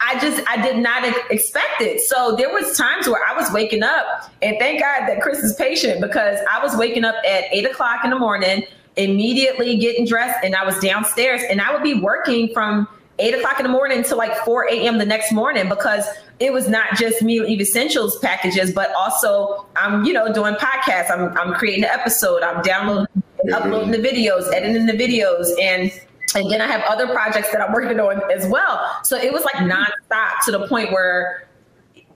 [0.00, 2.00] I just I did not expect it.
[2.02, 5.54] So there was times where I was waking up, and thank God that Chris is
[5.54, 8.64] patient because I was waking up at eight o'clock in the morning,
[8.96, 12.86] immediately getting dressed, and I was downstairs, and I would be working from
[13.18, 14.98] eight o'clock in the morning to like 4 a.m.
[14.98, 16.04] the next morning because
[16.40, 21.10] it was not just me Eve Essentials packages, but also I'm, you know, doing podcasts.
[21.10, 22.42] I'm, I'm creating an episode.
[22.42, 25.48] I'm downloading and uploading the videos, editing the videos.
[25.60, 25.92] And
[26.34, 28.86] and then I have other projects that I'm working on as well.
[29.02, 31.48] So it was like nonstop to the point where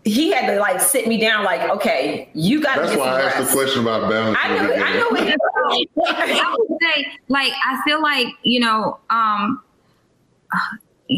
[0.05, 2.83] he had to like sit me down, like, okay, you got to.
[2.83, 4.37] That's why I asked the question about balance.
[4.41, 5.09] I know, I know.
[5.13, 9.63] It, I would say, like, I feel like you know, um,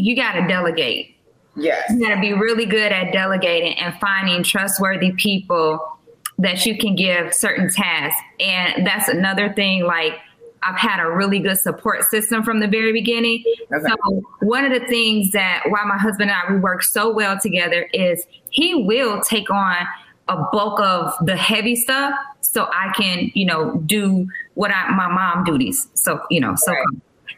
[0.03, 1.15] you got to delegate.
[1.55, 5.79] Yes, you got to be really good at delegating and finding trustworthy people
[6.37, 8.21] that you can give certain tasks.
[8.39, 10.13] And that's another thing, like
[10.63, 13.43] I've had a really good support system from the very beginning.
[13.71, 13.85] Okay.
[13.87, 17.39] So one of the things that why my husband and I we work so well
[17.39, 19.77] together is he will take on
[20.27, 25.07] a bulk of the heavy stuff so I can, you know, do what I my
[25.07, 25.87] mom duties.
[25.93, 26.83] So, you know, so right.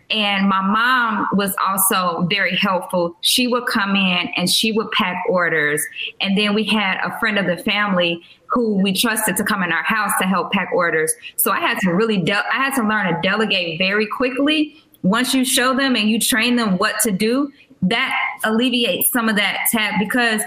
[0.09, 3.17] And my mom was also very helpful.
[3.21, 5.85] She would come in and she would pack orders.
[6.21, 9.73] And then we had a friend of the family who we trusted to come in
[9.73, 11.13] our house to help pack orders.
[11.35, 14.81] So I had to really, de- I had to learn to delegate very quickly.
[15.03, 18.15] Once you show them and you train them what to do, that
[18.45, 20.41] alleviates some of that tab because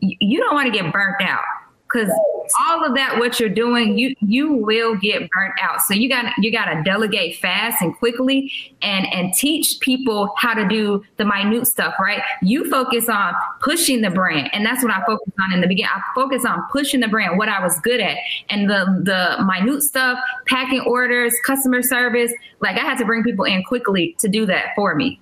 [0.00, 1.44] you don't want to get burnt out
[1.92, 2.10] because
[2.68, 5.80] all of that what you're doing you you will get burnt out.
[5.82, 8.52] So you got you got to delegate fast and quickly
[8.82, 12.22] and and teach people how to do the minute stuff right?
[12.42, 15.90] You focus on pushing the brand and that's what i focus on in the beginning
[15.94, 18.16] i focus on pushing the brand what i was good at.
[18.50, 23.44] And the the minute stuff packing orders customer service like i had to bring people
[23.44, 25.20] in quickly to do that for me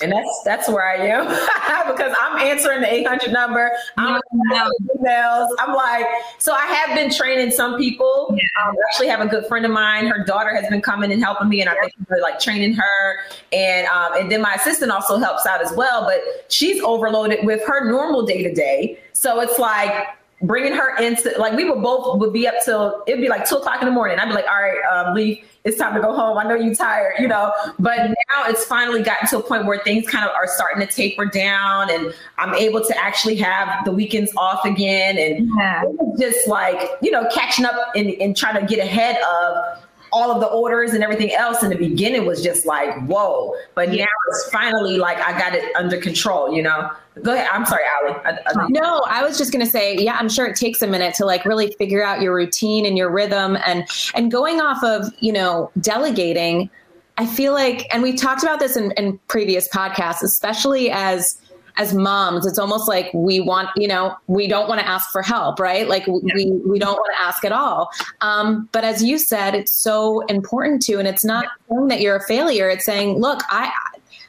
[0.00, 1.26] and that's that's where I am
[1.90, 3.72] because I'm answering the 800 number.
[3.96, 4.70] I'm no.
[4.96, 5.48] emails.
[5.58, 6.06] I'm like,
[6.38, 8.28] so I have been training some people.
[8.30, 8.68] Yeah.
[8.68, 10.06] Um, I actually have a good friend of mine.
[10.06, 11.76] Her daughter has been coming and helping me, and I've
[12.08, 13.16] been like training her.
[13.52, 17.62] And um, and then my assistant also helps out as well, but she's overloaded with
[17.66, 18.98] her normal day to day.
[19.12, 20.06] So it's like
[20.42, 23.56] bringing her into like we would both would be up till it'd be like two
[23.56, 24.18] o'clock in the morning.
[24.18, 25.44] I'd be like, all right, um, leave.
[25.64, 26.38] It's time to go home.
[26.38, 27.52] I know you're tired, you know.
[27.78, 30.92] But now it's finally gotten to a point where things kind of are starting to
[30.92, 35.82] taper down, and I'm able to actually have the weekends off again, and yeah.
[36.18, 40.40] just like you know catching up and, and trying to get ahead of all of
[40.40, 43.54] the orders and everything else in the beginning was just like whoa.
[43.74, 46.90] But now it's finally like i got it under control you know?
[47.22, 47.48] Go ahead.
[47.52, 50.46] I'm sorry Allie I, I, no i was just going to say yeah i'm sure
[50.46, 53.86] it takes a minute to like really figure out your routine and your rhythm and
[54.14, 56.70] and going off of you know delegating
[57.16, 61.40] i feel like and we talked about this in, in previous podcasts especially as
[61.78, 65.22] as moms, it's almost like we want, you know, we don't want to ask for
[65.22, 65.88] help, right?
[65.88, 66.34] Like yeah.
[66.34, 67.90] we we don't want to ask at all.
[68.20, 72.16] Um, but as you said, it's so important to, and it's not saying that you're
[72.16, 72.68] a failure.
[72.68, 73.72] It's saying, look, I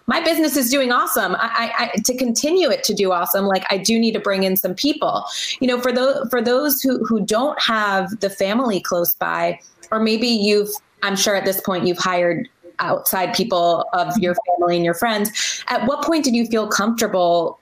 [0.05, 1.35] my business is doing awesome.
[1.37, 4.57] I, I, to continue it to do awesome, like I do need to bring in
[4.57, 5.25] some people.
[5.59, 9.59] You know, for those for those who who don't have the family close by,
[9.91, 10.69] or maybe you've,
[11.03, 12.49] I'm sure at this point you've hired
[12.79, 15.63] outside people of your family and your friends.
[15.67, 17.59] At what point did you feel comfortable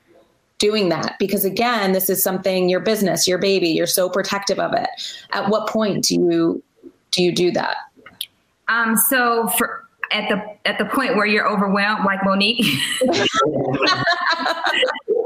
[0.59, 1.15] doing that?
[1.20, 4.89] Because again, this is something your business, your baby, you're so protective of it.
[5.32, 6.63] At what point do you
[7.11, 7.78] do you do that?
[8.68, 12.65] Um, so for at the at the point where you're overwhelmed, like Monique.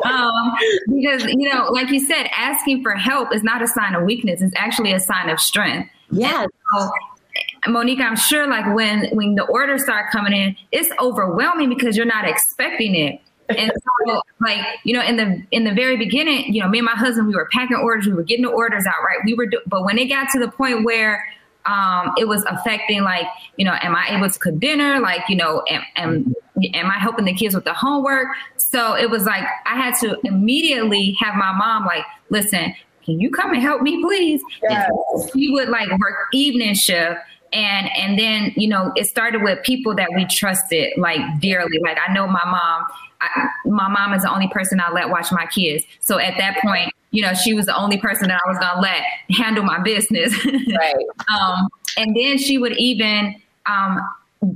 [0.05, 0.53] um,
[0.87, 4.41] because you know, like you said, asking for help is not a sign of weakness;
[4.41, 5.89] it's actually a sign of strength.
[6.11, 6.47] Yes.
[6.73, 6.91] So,
[7.67, 12.05] Monique, I'm sure like when when the orders start coming in, it's overwhelming because you're
[12.05, 13.21] not expecting it.
[13.49, 13.71] And
[14.07, 16.95] so like, you know, in the in the very beginning, you know, me and my
[16.95, 19.19] husband, we were packing orders, we were getting the orders out, right?
[19.25, 21.23] We were do- but when it got to the point where
[21.65, 23.27] um it was affecting like,
[23.57, 24.99] you know, am I able to cook dinner?
[24.99, 26.35] Like, you know, am, am
[26.73, 28.27] am I helping the kids with the homework?
[28.57, 32.73] So it was like I had to immediately have my mom like, listen,
[33.05, 34.41] can you come and help me, please?
[34.63, 34.89] Yes.
[35.33, 37.19] She would like work evening shift
[37.53, 41.97] and and then you know it started with people that we trusted like dearly like
[42.07, 42.85] i know my mom
[43.19, 46.59] I, my mom is the only person i let watch my kids so at that
[46.61, 49.79] point you know she was the only person that i was gonna let handle my
[49.79, 50.95] business Right.
[51.39, 53.35] um, and then she would even
[53.65, 53.99] um,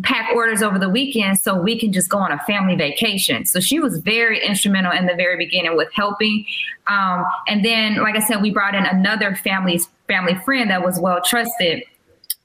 [0.01, 3.45] pack orders over the weekend so we can just go on a family vacation.
[3.45, 6.45] So she was very instrumental in the very beginning with helping.
[6.87, 10.99] Um, and then, like I said, we brought in another family family friend that was
[10.99, 11.83] well trusted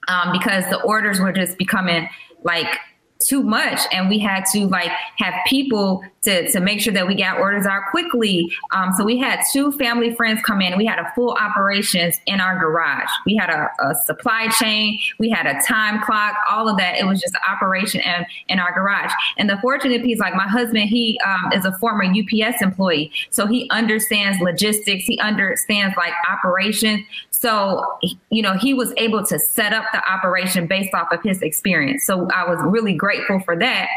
[0.07, 2.07] um, because the orders were just becoming
[2.43, 2.67] like
[3.27, 3.79] too much.
[3.91, 7.65] And we had to like have people to, to make sure that we got orders
[7.65, 8.51] out quickly.
[8.71, 10.77] Um, so we had two family friends come in.
[10.77, 13.09] We had a full operations in our garage.
[13.25, 14.99] We had a, a supply chain.
[15.19, 16.97] We had a time clock all of that.
[16.97, 19.11] It was just operation in, in our garage.
[19.37, 23.11] And the fortunate piece like my husband he um, is a former UPS employee.
[23.31, 25.05] So he understands logistics.
[25.05, 27.01] He understands like operations
[27.41, 27.83] so,
[28.29, 32.05] you know, he was able to set up the operation based off of his experience.
[32.05, 33.87] So I was really grateful for that.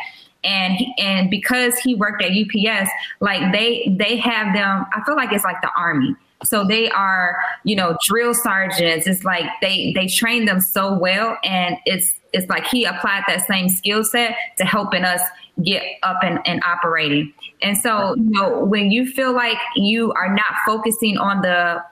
[0.45, 2.91] And and because he worked at UPS,
[3.21, 4.87] like they they have them.
[4.95, 6.17] I feel like it's like the army.
[6.43, 9.07] So they are, you know, drill sergeants.
[9.07, 13.47] It's like they they train them so well, and it's it's like he applied that
[13.47, 15.21] same skill set to helping us
[15.63, 17.33] get up and, and operating.
[17.63, 21.83] And so, you know, when you feel like you are not focusing on the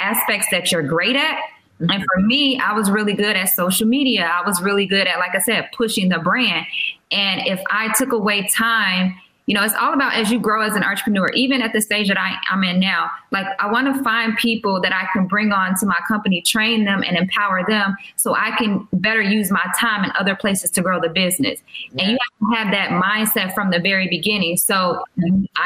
[0.00, 1.38] aspects that you're great at.
[1.80, 4.26] And for me, I was really good at social media.
[4.26, 6.66] I was really good at, like I said, pushing the brand.
[7.10, 9.14] And if I took away time,
[9.46, 12.06] you know, it's all about as you grow as an entrepreneur, even at the stage
[12.06, 15.50] that I, I'm in now, like I want to find people that I can bring
[15.50, 19.64] on to my company, train them and empower them so I can better use my
[19.76, 21.58] time in other places to grow the business.
[21.92, 22.02] Yeah.
[22.02, 24.56] And you have to have that mindset from the very beginning.
[24.56, 25.02] So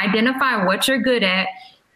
[0.02, 1.48] identify what you're good at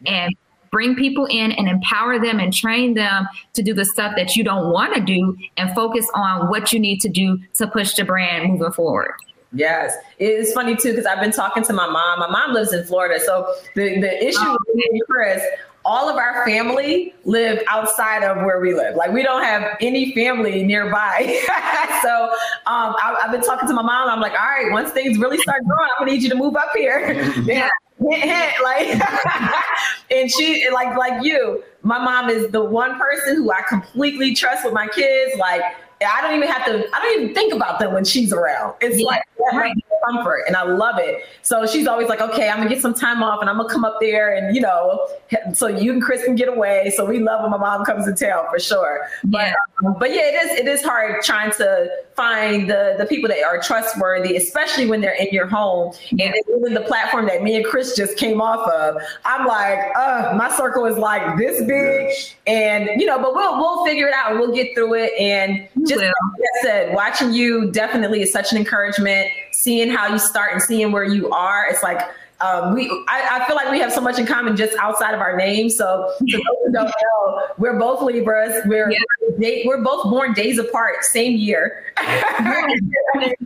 [0.04, 0.34] and
[0.70, 4.44] bring people in and empower them and train them to do the stuff that you
[4.44, 8.04] don't want to do and focus on what you need to do to push the
[8.04, 9.14] brand moving forward.
[9.52, 12.18] Yes, it's funny too because I've been talking to my mom.
[12.18, 14.58] My mom lives in Florida, so the the issue oh.
[14.66, 15.42] with me and Chris,
[15.88, 18.94] all of our family live outside of where we live.
[18.94, 21.40] Like we don't have any family nearby.
[22.02, 22.24] so
[22.66, 24.10] um, I, have been talking to my mom.
[24.10, 26.56] I'm like, all right, once things really start growing, I'm gonna need you to move
[26.56, 27.32] up here.
[27.44, 27.68] yeah.
[28.62, 29.00] like
[30.10, 34.64] and she like like you my mom is the one person who i completely trust
[34.64, 35.62] with my kids like
[36.06, 38.74] I don't even have to, I don't even think about them when she's around.
[38.80, 39.22] It's yeah, like
[39.52, 39.74] right.
[40.06, 41.24] comfort and I love it.
[41.42, 43.84] So she's always like, okay, I'm gonna get some time off and I'm gonna come
[43.84, 45.08] up there and you know,
[45.52, 46.92] so you and Chris can get away.
[46.96, 49.08] So we love when my mom comes to town for sure.
[49.24, 49.54] But yeah.
[49.84, 51.88] Um, but yeah, it is it is hard trying to
[52.18, 55.94] find the the people that are trustworthy, especially when they're in your home.
[56.10, 60.34] And even the platform that me and Chris just came off of, I'm like, uh,
[60.36, 62.12] my circle is like this big.
[62.46, 65.12] And you know, but we'll we'll figure it out and we'll get through it.
[65.18, 69.30] And just like I said, watching you definitely is such an encouragement.
[69.52, 72.00] Seeing how you start and seeing where you are, it's like
[72.40, 75.20] um, we I, I, feel like we have so much in common just outside of
[75.20, 75.76] our names.
[75.76, 78.62] So for those who don't know, we're both Libras.
[78.66, 79.64] We're yeah.
[79.64, 81.84] we're both born days apart, same year.
[81.98, 83.42] it's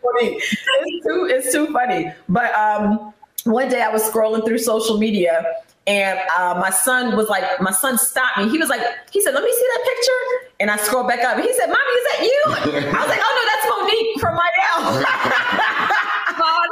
[1.04, 2.12] too it's too funny.
[2.28, 3.14] But um,
[3.44, 5.44] one day I was scrolling through social media
[5.86, 8.48] and uh, my son was like, my son stopped me.
[8.48, 10.52] He was like, he said, let me see that picture.
[10.60, 11.36] And I scrolled back up.
[11.36, 12.42] and He said, Mommy, is that you?
[12.46, 14.48] I was like, oh no, that's Monique from my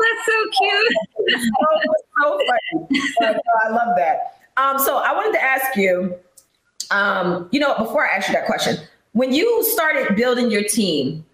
[0.00, 1.42] that's so cute.
[1.42, 1.92] so,
[2.22, 3.40] so funny.
[3.64, 4.36] I love that.
[4.56, 6.14] Um, so I wanted to ask you,
[6.90, 8.76] um, you know, before I ask you that question,
[9.12, 11.24] when you started building your team,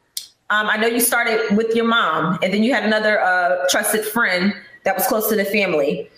[0.51, 4.05] um, I know you started with your mom, and then you had another uh, trusted
[4.05, 6.09] friend that was close to the family.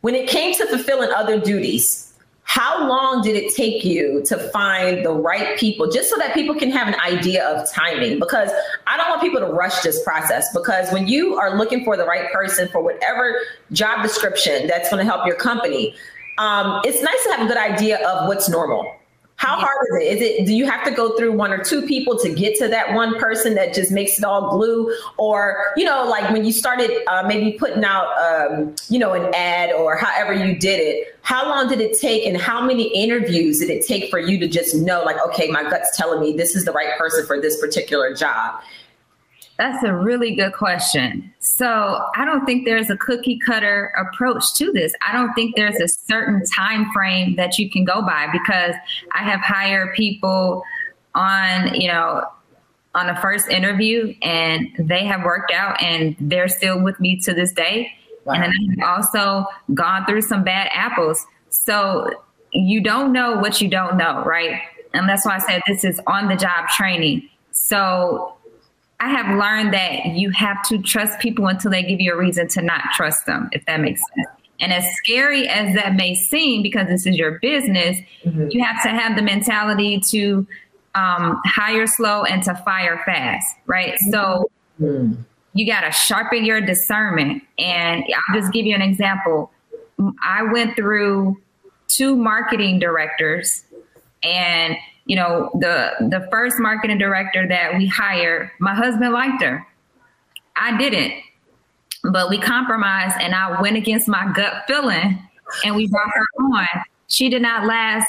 [0.00, 2.07] When it came to fulfilling other duties,
[2.48, 6.54] how long did it take you to find the right people just so that people
[6.54, 8.18] can have an idea of timing?
[8.18, 8.50] Because
[8.86, 12.04] i don't want people to rush this process because when you are looking for the
[12.04, 13.40] right person for whatever
[13.72, 15.94] job description that's going to help your company
[16.38, 18.97] um, it's nice to have a good idea of what's normal
[19.38, 20.02] How hard is it?
[20.02, 22.66] Is it do you have to go through one or two people to get to
[22.68, 24.92] that one person that just makes it all glue?
[25.16, 29.32] Or, you know, like when you started uh, maybe putting out, um, you know, an
[29.34, 33.60] ad or however you did it, how long did it take and how many interviews
[33.60, 36.56] did it take for you to just know, like, okay, my gut's telling me this
[36.56, 38.60] is the right person for this particular job?
[39.58, 41.34] That's a really good question.
[41.40, 44.92] So I don't think there's a cookie cutter approach to this.
[45.04, 48.74] I don't think there's a certain time frame that you can go by because
[49.12, 50.62] I have hired people
[51.16, 52.24] on, you know,
[52.94, 57.34] on a first interview and they have worked out and they're still with me to
[57.34, 57.92] this day.
[58.24, 58.34] Wow.
[58.34, 61.26] And then I've also gone through some bad apples.
[61.50, 62.10] So
[62.52, 64.60] you don't know what you don't know, right?
[64.94, 67.28] And that's why I said this is on the job training.
[67.50, 68.34] So
[69.00, 72.48] I have learned that you have to trust people until they give you a reason
[72.48, 74.28] to not trust them, if that makes sense.
[74.60, 78.48] And as scary as that may seem, because this is your business, mm-hmm.
[78.50, 80.46] you have to have the mentality to
[80.96, 83.94] um, hire slow and to fire fast, right?
[83.94, 84.10] Mm-hmm.
[84.10, 85.22] So mm-hmm.
[85.54, 87.44] you got to sharpen your discernment.
[87.58, 89.52] And I'll just give you an example.
[90.24, 91.40] I went through
[91.86, 93.62] two marketing directors
[94.24, 94.76] and
[95.08, 99.66] you know, the the first marketing director that we hired, my husband liked her.
[100.54, 101.14] I didn't.
[102.04, 105.18] But we compromised and I went against my gut feeling
[105.64, 106.66] and we brought her on.
[107.08, 108.08] She did not last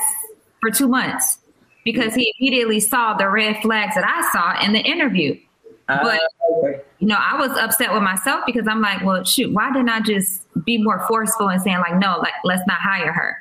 [0.60, 1.40] for two months
[1.86, 5.40] because he immediately saw the red flags that I saw in the interview.
[5.88, 9.72] Uh, but you know, I was upset with myself because I'm like, well, shoot, why
[9.72, 13.38] didn't I just be more forceful and saying like, no, like let's not hire her.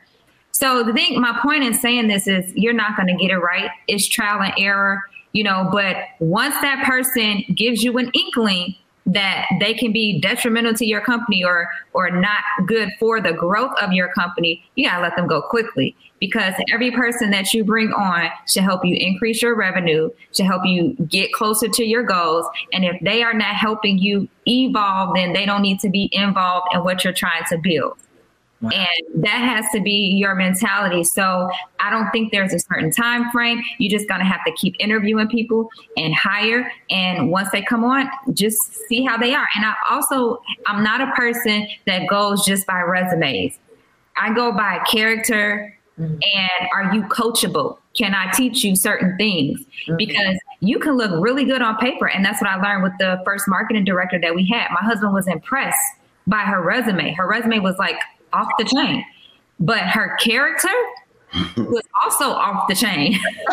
[0.59, 3.39] So the thing, my point in saying this is you're not going to get it
[3.39, 3.71] right.
[3.87, 5.01] It's trial and error,
[5.31, 8.75] you know, but once that person gives you an inkling
[9.07, 13.71] that they can be detrimental to your company or or not good for the growth
[13.81, 17.93] of your company, you gotta let them go quickly because every person that you bring
[17.93, 22.45] on should help you increase your revenue, should help you get closer to your goals.
[22.73, 26.67] And if they are not helping you evolve, then they don't need to be involved
[26.75, 27.97] in what you're trying to build.
[28.61, 31.05] And that has to be your mentality.
[31.05, 31.49] So
[31.79, 33.63] I don't think there's a certain time frame.
[33.79, 36.71] You're just gonna have to keep interviewing people and hire.
[36.91, 39.47] And once they come on, just see how they are.
[39.55, 43.59] And I also I'm not a person that goes just by resumes.
[44.17, 46.15] I go by character mm-hmm.
[46.15, 47.79] and are you coachable?
[47.97, 49.61] Can I teach you certain things?
[49.61, 49.97] Mm-hmm.
[49.97, 52.09] Because you can look really good on paper.
[52.09, 54.69] And that's what I learned with the first marketing director that we had.
[54.73, 55.79] My husband was impressed
[56.27, 57.15] by her resume.
[57.15, 58.01] Her resume was like
[58.33, 59.05] off the chain.
[59.61, 60.69] But her character
[61.57, 63.19] was also off the chain.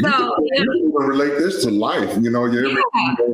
[0.00, 2.46] so you can relate this to life, you know.
[2.46, 2.60] Yeah,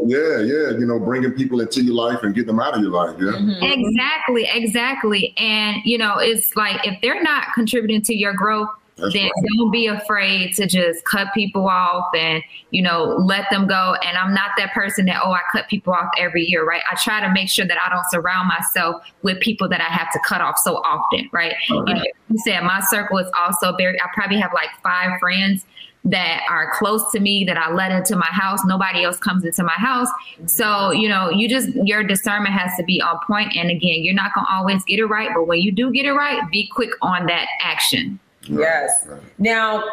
[0.06, 2.90] yeah, yeah, you know, bringing people into your life and getting them out of your
[2.90, 3.16] life.
[3.20, 3.62] Yeah, mm-hmm.
[3.62, 5.34] exactly, exactly.
[5.36, 9.44] And you know, it's like if they're not contributing to your growth, that's then right.
[9.56, 14.16] don't be afraid to just cut people off and you know let them go and
[14.16, 17.20] i'm not that person that oh i cut people off every year right i try
[17.20, 20.40] to make sure that i don't surround myself with people that i have to cut
[20.40, 21.88] off so often right, right.
[21.88, 25.64] you know you said my circle is also very i probably have like five friends
[26.04, 28.60] that are close to me that I let into my house.
[28.64, 30.08] Nobody else comes into my house.
[30.46, 33.54] So, you know, you just, your discernment has to be on point.
[33.56, 36.06] And again, you're not going to always get it right, but when you do get
[36.06, 38.18] it right, be quick on that action.
[38.48, 39.06] Yes.
[39.06, 39.20] Right.
[39.38, 39.84] Now,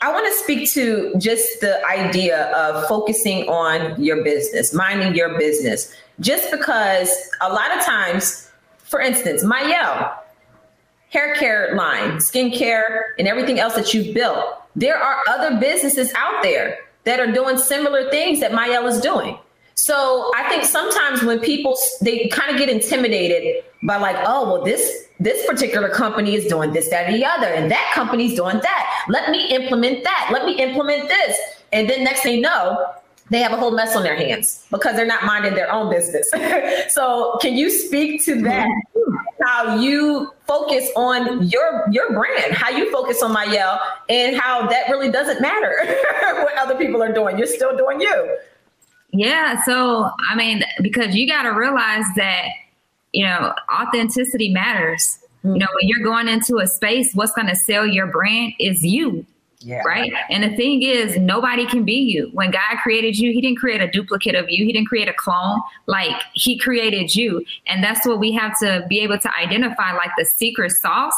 [0.00, 5.38] I want to speak to just the idea of focusing on your business, minding your
[5.38, 5.92] business.
[6.20, 7.10] Just because
[7.40, 10.22] a lot of times, for instance, Mielle,
[11.10, 14.44] hair care line, skincare, and everything else that you've built,
[14.76, 19.36] there are other businesses out there that are doing similar things that Mielle is doing.
[19.74, 24.64] So I think sometimes when people they kind of get intimidated by like, oh well,
[24.64, 28.60] this this particular company is doing this, that, and the other, and that company's doing
[28.62, 29.04] that.
[29.08, 30.30] Let me implement that.
[30.32, 31.36] Let me implement this.
[31.72, 32.94] And then next thing you know,
[33.30, 36.30] they have a whole mess on their hands because they're not minding their own business.
[36.94, 38.68] so can you speak to that?
[39.42, 44.88] How you focus on your your brand, how you focus on Mielle, and how that
[44.88, 45.74] really doesn't matter
[46.42, 47.38] what other people are doing.
[47.38, 48.36] You're still doing you.
[49.12, 49.62] Yeah.
[49.64, 52.46] So I mean, because you got to realize that
[53.12, 55.18] you know, authenticity matters.
[55.38, 55.54] Mm-hmm.
[55.54, 58.82] You know, when you're going into a space, what's going to sell your brand is
[58.82, 59.24] you.
[59.60, 59.82] Yeah.
[59.82, 60.12] Right.
[60.30, 62.30] And the thing is, nobody can be you.
[62.32, 64.64] When God created you, He didn't create a duplicate of you.
[64.64, 65.60] He didn't create a clone.
[65.86, 67.44] Like He created you.
[67.66, 71.16] And that's what we have to be able to identify like the secret sauce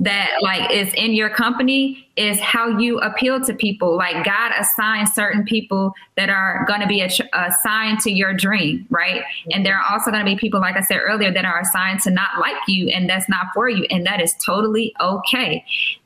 [0.00, 3.96] that like is in your company is how you appeal to people.
[3.96, 9.22] Like god assigns certain people that are going to be assigned to your dream right?
[9.50, 12.00] And there are also going to be people like i said earlier that are assigned
[12.00, 15.64] to not like you and that's not for you and that is totally okay.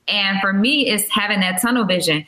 [0.08, 2.24] And for me it's having that tunnel vision.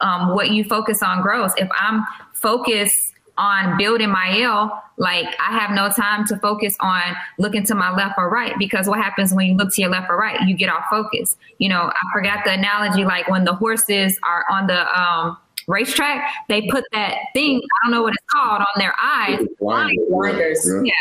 [0.00, 1.52] Um, what you focus on grows.
[1.56, 7.02] If i'm focused on building Mielle, like I have no time to focus on
[7.38, 10.08] looking to my left or right because what happens when you look to your left
[10.08, 11.36] or right, you get off focus.
[11.58, 16.30] You know, I forgot the analogy like when the horses are on the um, racetrack,
[16.48, 19.40] they put that thing, I don't know what it's called, on their eyes.
[19.58, 20.68] Blinders.
[20.84, 20.92] Yeah.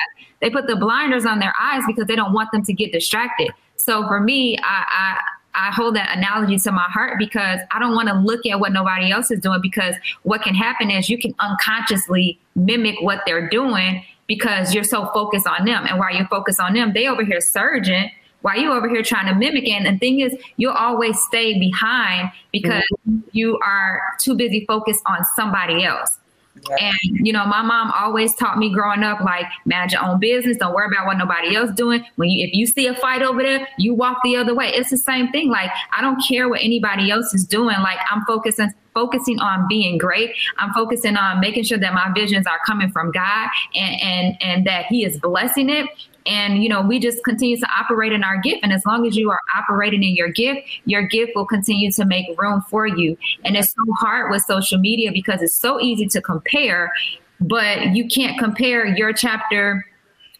[0.41, 3.51] They put the blinders on their eyes because they don't want them to get distracted.
[3.77, 5.19] So for me, I, I
[5.55, 8.71] I hold that analogy to my heart because I don't want to look at what
[8.71, 13.49] nobody else is doing because what can happen is you can unconsciously mimic what they're
[13.49, 15.85] doing because you're so focused on them.
[15.87, 18.09] And while you're focused on them, they over here surging
[18.41, 19.67] while you over here trying to mimic.
[19.67, 23.19] And the thing is, you'll always stay behind because mm-hmm.
[23.31, 26.19] you are too busy focused on somebody else.
[26.55, 30.57] And you know, my mom always taught me growing up, like manage your own business.
[30.57, 32.05] Don't worry about what nobody else doing.
[32.15, 34.69] When you, if you see a fight over there, you walk the other way.
[34.69, 35.49] It's the same thing.
[35.49, 37.77] Like I don't care what anybody else is doing.
[37.79, 40.35] Like I'm focusing focusing on being great.
[40.57, 44.67] I'm focusing on making sure that my visions are coming from God and and and
[44.67, 45.87] that He is blessing it.
[46.25, 48.59] And, you know, we just continue to operate in our gift.
[48.63, 52.05] And as long as you are operating in your gift, your gift will continue to
[52.05, 53.17] make room for you.
[53.43, 56.91] And it's so hard with social media because it's so easy to compare,
[57.39, 59.85] but you can't compare your chapter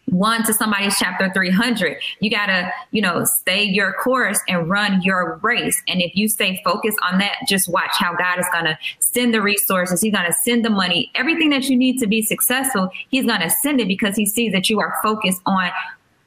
[0.06, 5.38] one to somebody's chapter 300 you gotta you know stay your course and run your
[5.42, 5.82] race.
[5.88, 9.40] And if you stay focused on that just watch how god is gonna send the
[9.42, 10.00] resources.
[10.00, 11.10] He's gonna send the money.
[11.14, 14.68] Everything that you need to be successful he's gonna send it because he sees that
[14.68, 15.70] you are focused on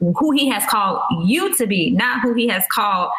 [0.00, 3.10] who he has called you to be not who he has called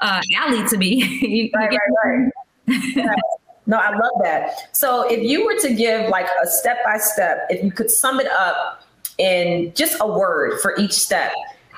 [0.00, 1.50] uh Allie to be.
[1.54, 2.30] Right, right,
[2.96, 3.18] right.
[3.66, 4.74] No, I love that.
[4.76, 8.20] So if you were to give like a step by step, if you could sum
[8.20, 8.85] it up
[9.18, 11.32] in just a word for each step.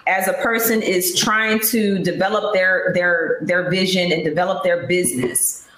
[0.07, 5.69] As a person is trying to develop their their their vision and develop their business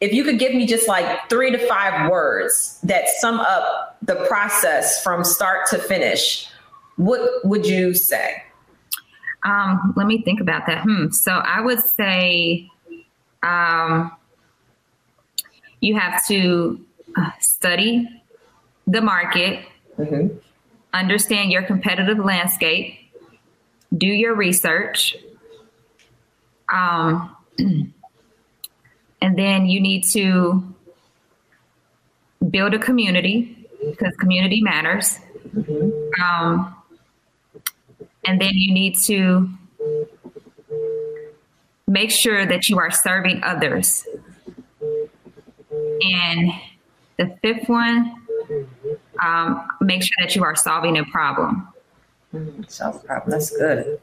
[0.00, 4.16] if you could give me just like three to five words that sum up the
[4.26, 6.46] process from start to finish
[6.96, 8.42] what would you say?
[9.42, 10.82] Um, let me think about that.
[10.82, 11.10] Hmm.
[11.10, 12.68] So i would say
[13.42, 14.12] um,
[15.80, 16.84] you have to
[17.16, 18.08] uh, study
[18.86, 19.64] the market.
[19.98, 20.38] Mm-hmm
[20.94, 22.98] understand your competitive landscape,
[23.96, 25.16] do your research,
[26.72, 27.92] um, and
[29.38, 30.62] then you need to
[32.50, 35.18] build a community because community matters.
[36.22, 36.74] Um,
[38.26, 39.48] and then you need to
[41.86, 44.06] make sure that you are serving others.
[45.70, 46.50] And
[47.18, 48.14] the fifth one,
[49.22, 51.68] um, make sure that you are solving a problem.
[52.34, 53.30] Mm, solve problem.
[53.30, 54.00] That's good.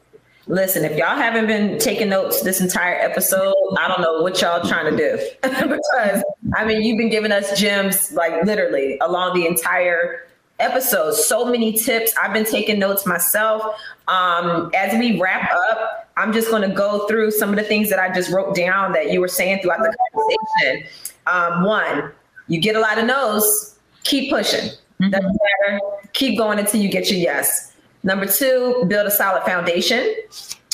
[0.48, 4.66] Listen, if y'all haven't been taking notes this entire episode, I don't know what y'all
[4.66, 6.22] trying to do because
[6.56, 10.26] I mean, you've been giving us gems like literally along the entire
[10.58, 11.14] episode.
[11.14, 12.12] So many tips.
[12.20, 13.62] I've been taking notes myself.
[14.08, 17.88] Um, as we wrap up, I'm just going to go through some of the things
[17.90, 20.90] that I just wrote down that you were saying throughout the conversation.
[21.26, 22.12] Um, one,
[22.48, 24.70] you get a lot of no's, keep pushing.
[25.02, 25.10] Mm-hmm.
[25.10, 25.38] Doesn't
[25.68, 25.80] matter.
[26.12, 27.72] Keep going until you get your yes.
[28.04, 30.14] Number two, build a solid foundation.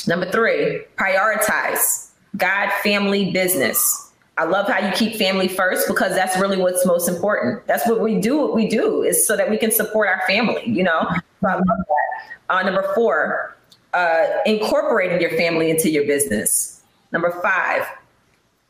[0.07, 4.11] Number three, prioritize God, family, business.
[4.37, 7.65] I love how you keep family first because that's really what's most important.
[7.67, 8.37] That's what we do.
[8.37, 10.63] What we do is so that we can support our family.
[10.65, 11.01] You know,
[11.41, 12.23] so I love that.
[12.49, 13.55] Uh, number four,
[13.93, 16.81] uh, incorporating your family into your business.
[17.11, 17.85] Number five,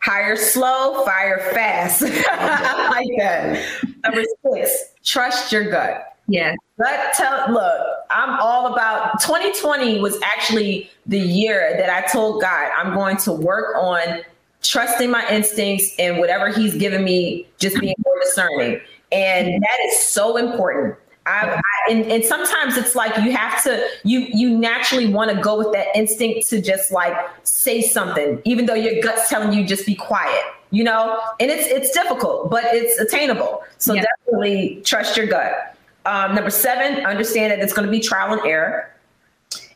[0.01, 2.03] hire slow, fire fast.
[2.31, 3.65] I like that.
[4.03, 6.17] Number six, trust your gut.
[6.27, 6.55] Yeah.
[6.79, 12.71] Gut tell look, I'm all about 2020 was actually the year that I told God
[12.77, 14.21] I'm going to work on
[14.61, 18.79] trusting my instincts and whatever he's given me, just being more discerning.
[19.11, 20.95] And that is so important.
[21.25, 25.41] I, I, and, and, sometimes it's like you have to you you naturally want to
[25.41, 29.65] go with that instinct to just like say something even though your gut's telling you
[29.65, 31.19] just be quiet you know?
[31.39, 33.63] And it's it's difficult but it's attainable.
[33.77, 34.03] So yeah.
[34.25, 35.75] definitely trust your gut.
[36.05, 38.91] Um, number seven understand that it's going to be trial and error.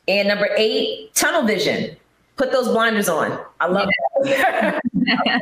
[0.07, 1.95] And number eight tunnel vision.
[2.35, 3.39] Put those blinders on.
[3.59, 3.89] I love
[4.23, 4.79] yeah.
[4.93, 5.41] that.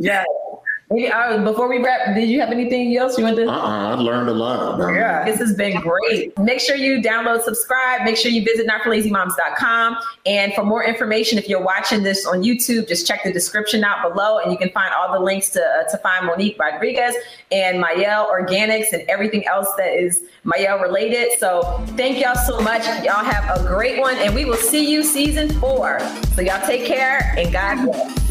[0.00, 0.24] Yeah
[0.90, 3.46] Maybe, uh, before we wrap, did you have anything else you want to?
[3.46, 4.78] Uh-uh, I learned a lot.
[4.94, 6.36] Yeah, this has been great.
[6.38, 8.04] Make sure you download, subscribe.
[8.04, 9.98] Make sure you visit notforlazymoms.com.
[10.24, 14.02] And for more information, if you're watching this on YouTube, just check the description out
[14.02, 17.14] below, and you can find all the links to uh, to find Monique Rodriguez
[17.52, 21.38] and Mielle Organics and everything else that is Mielle related.
[21.38, 22.86] So thank y'all so much.
[23.04, 26.00] Y'all have a great one, and we will see you season four.
[26.34, 28.27] So y'all take care and God bless.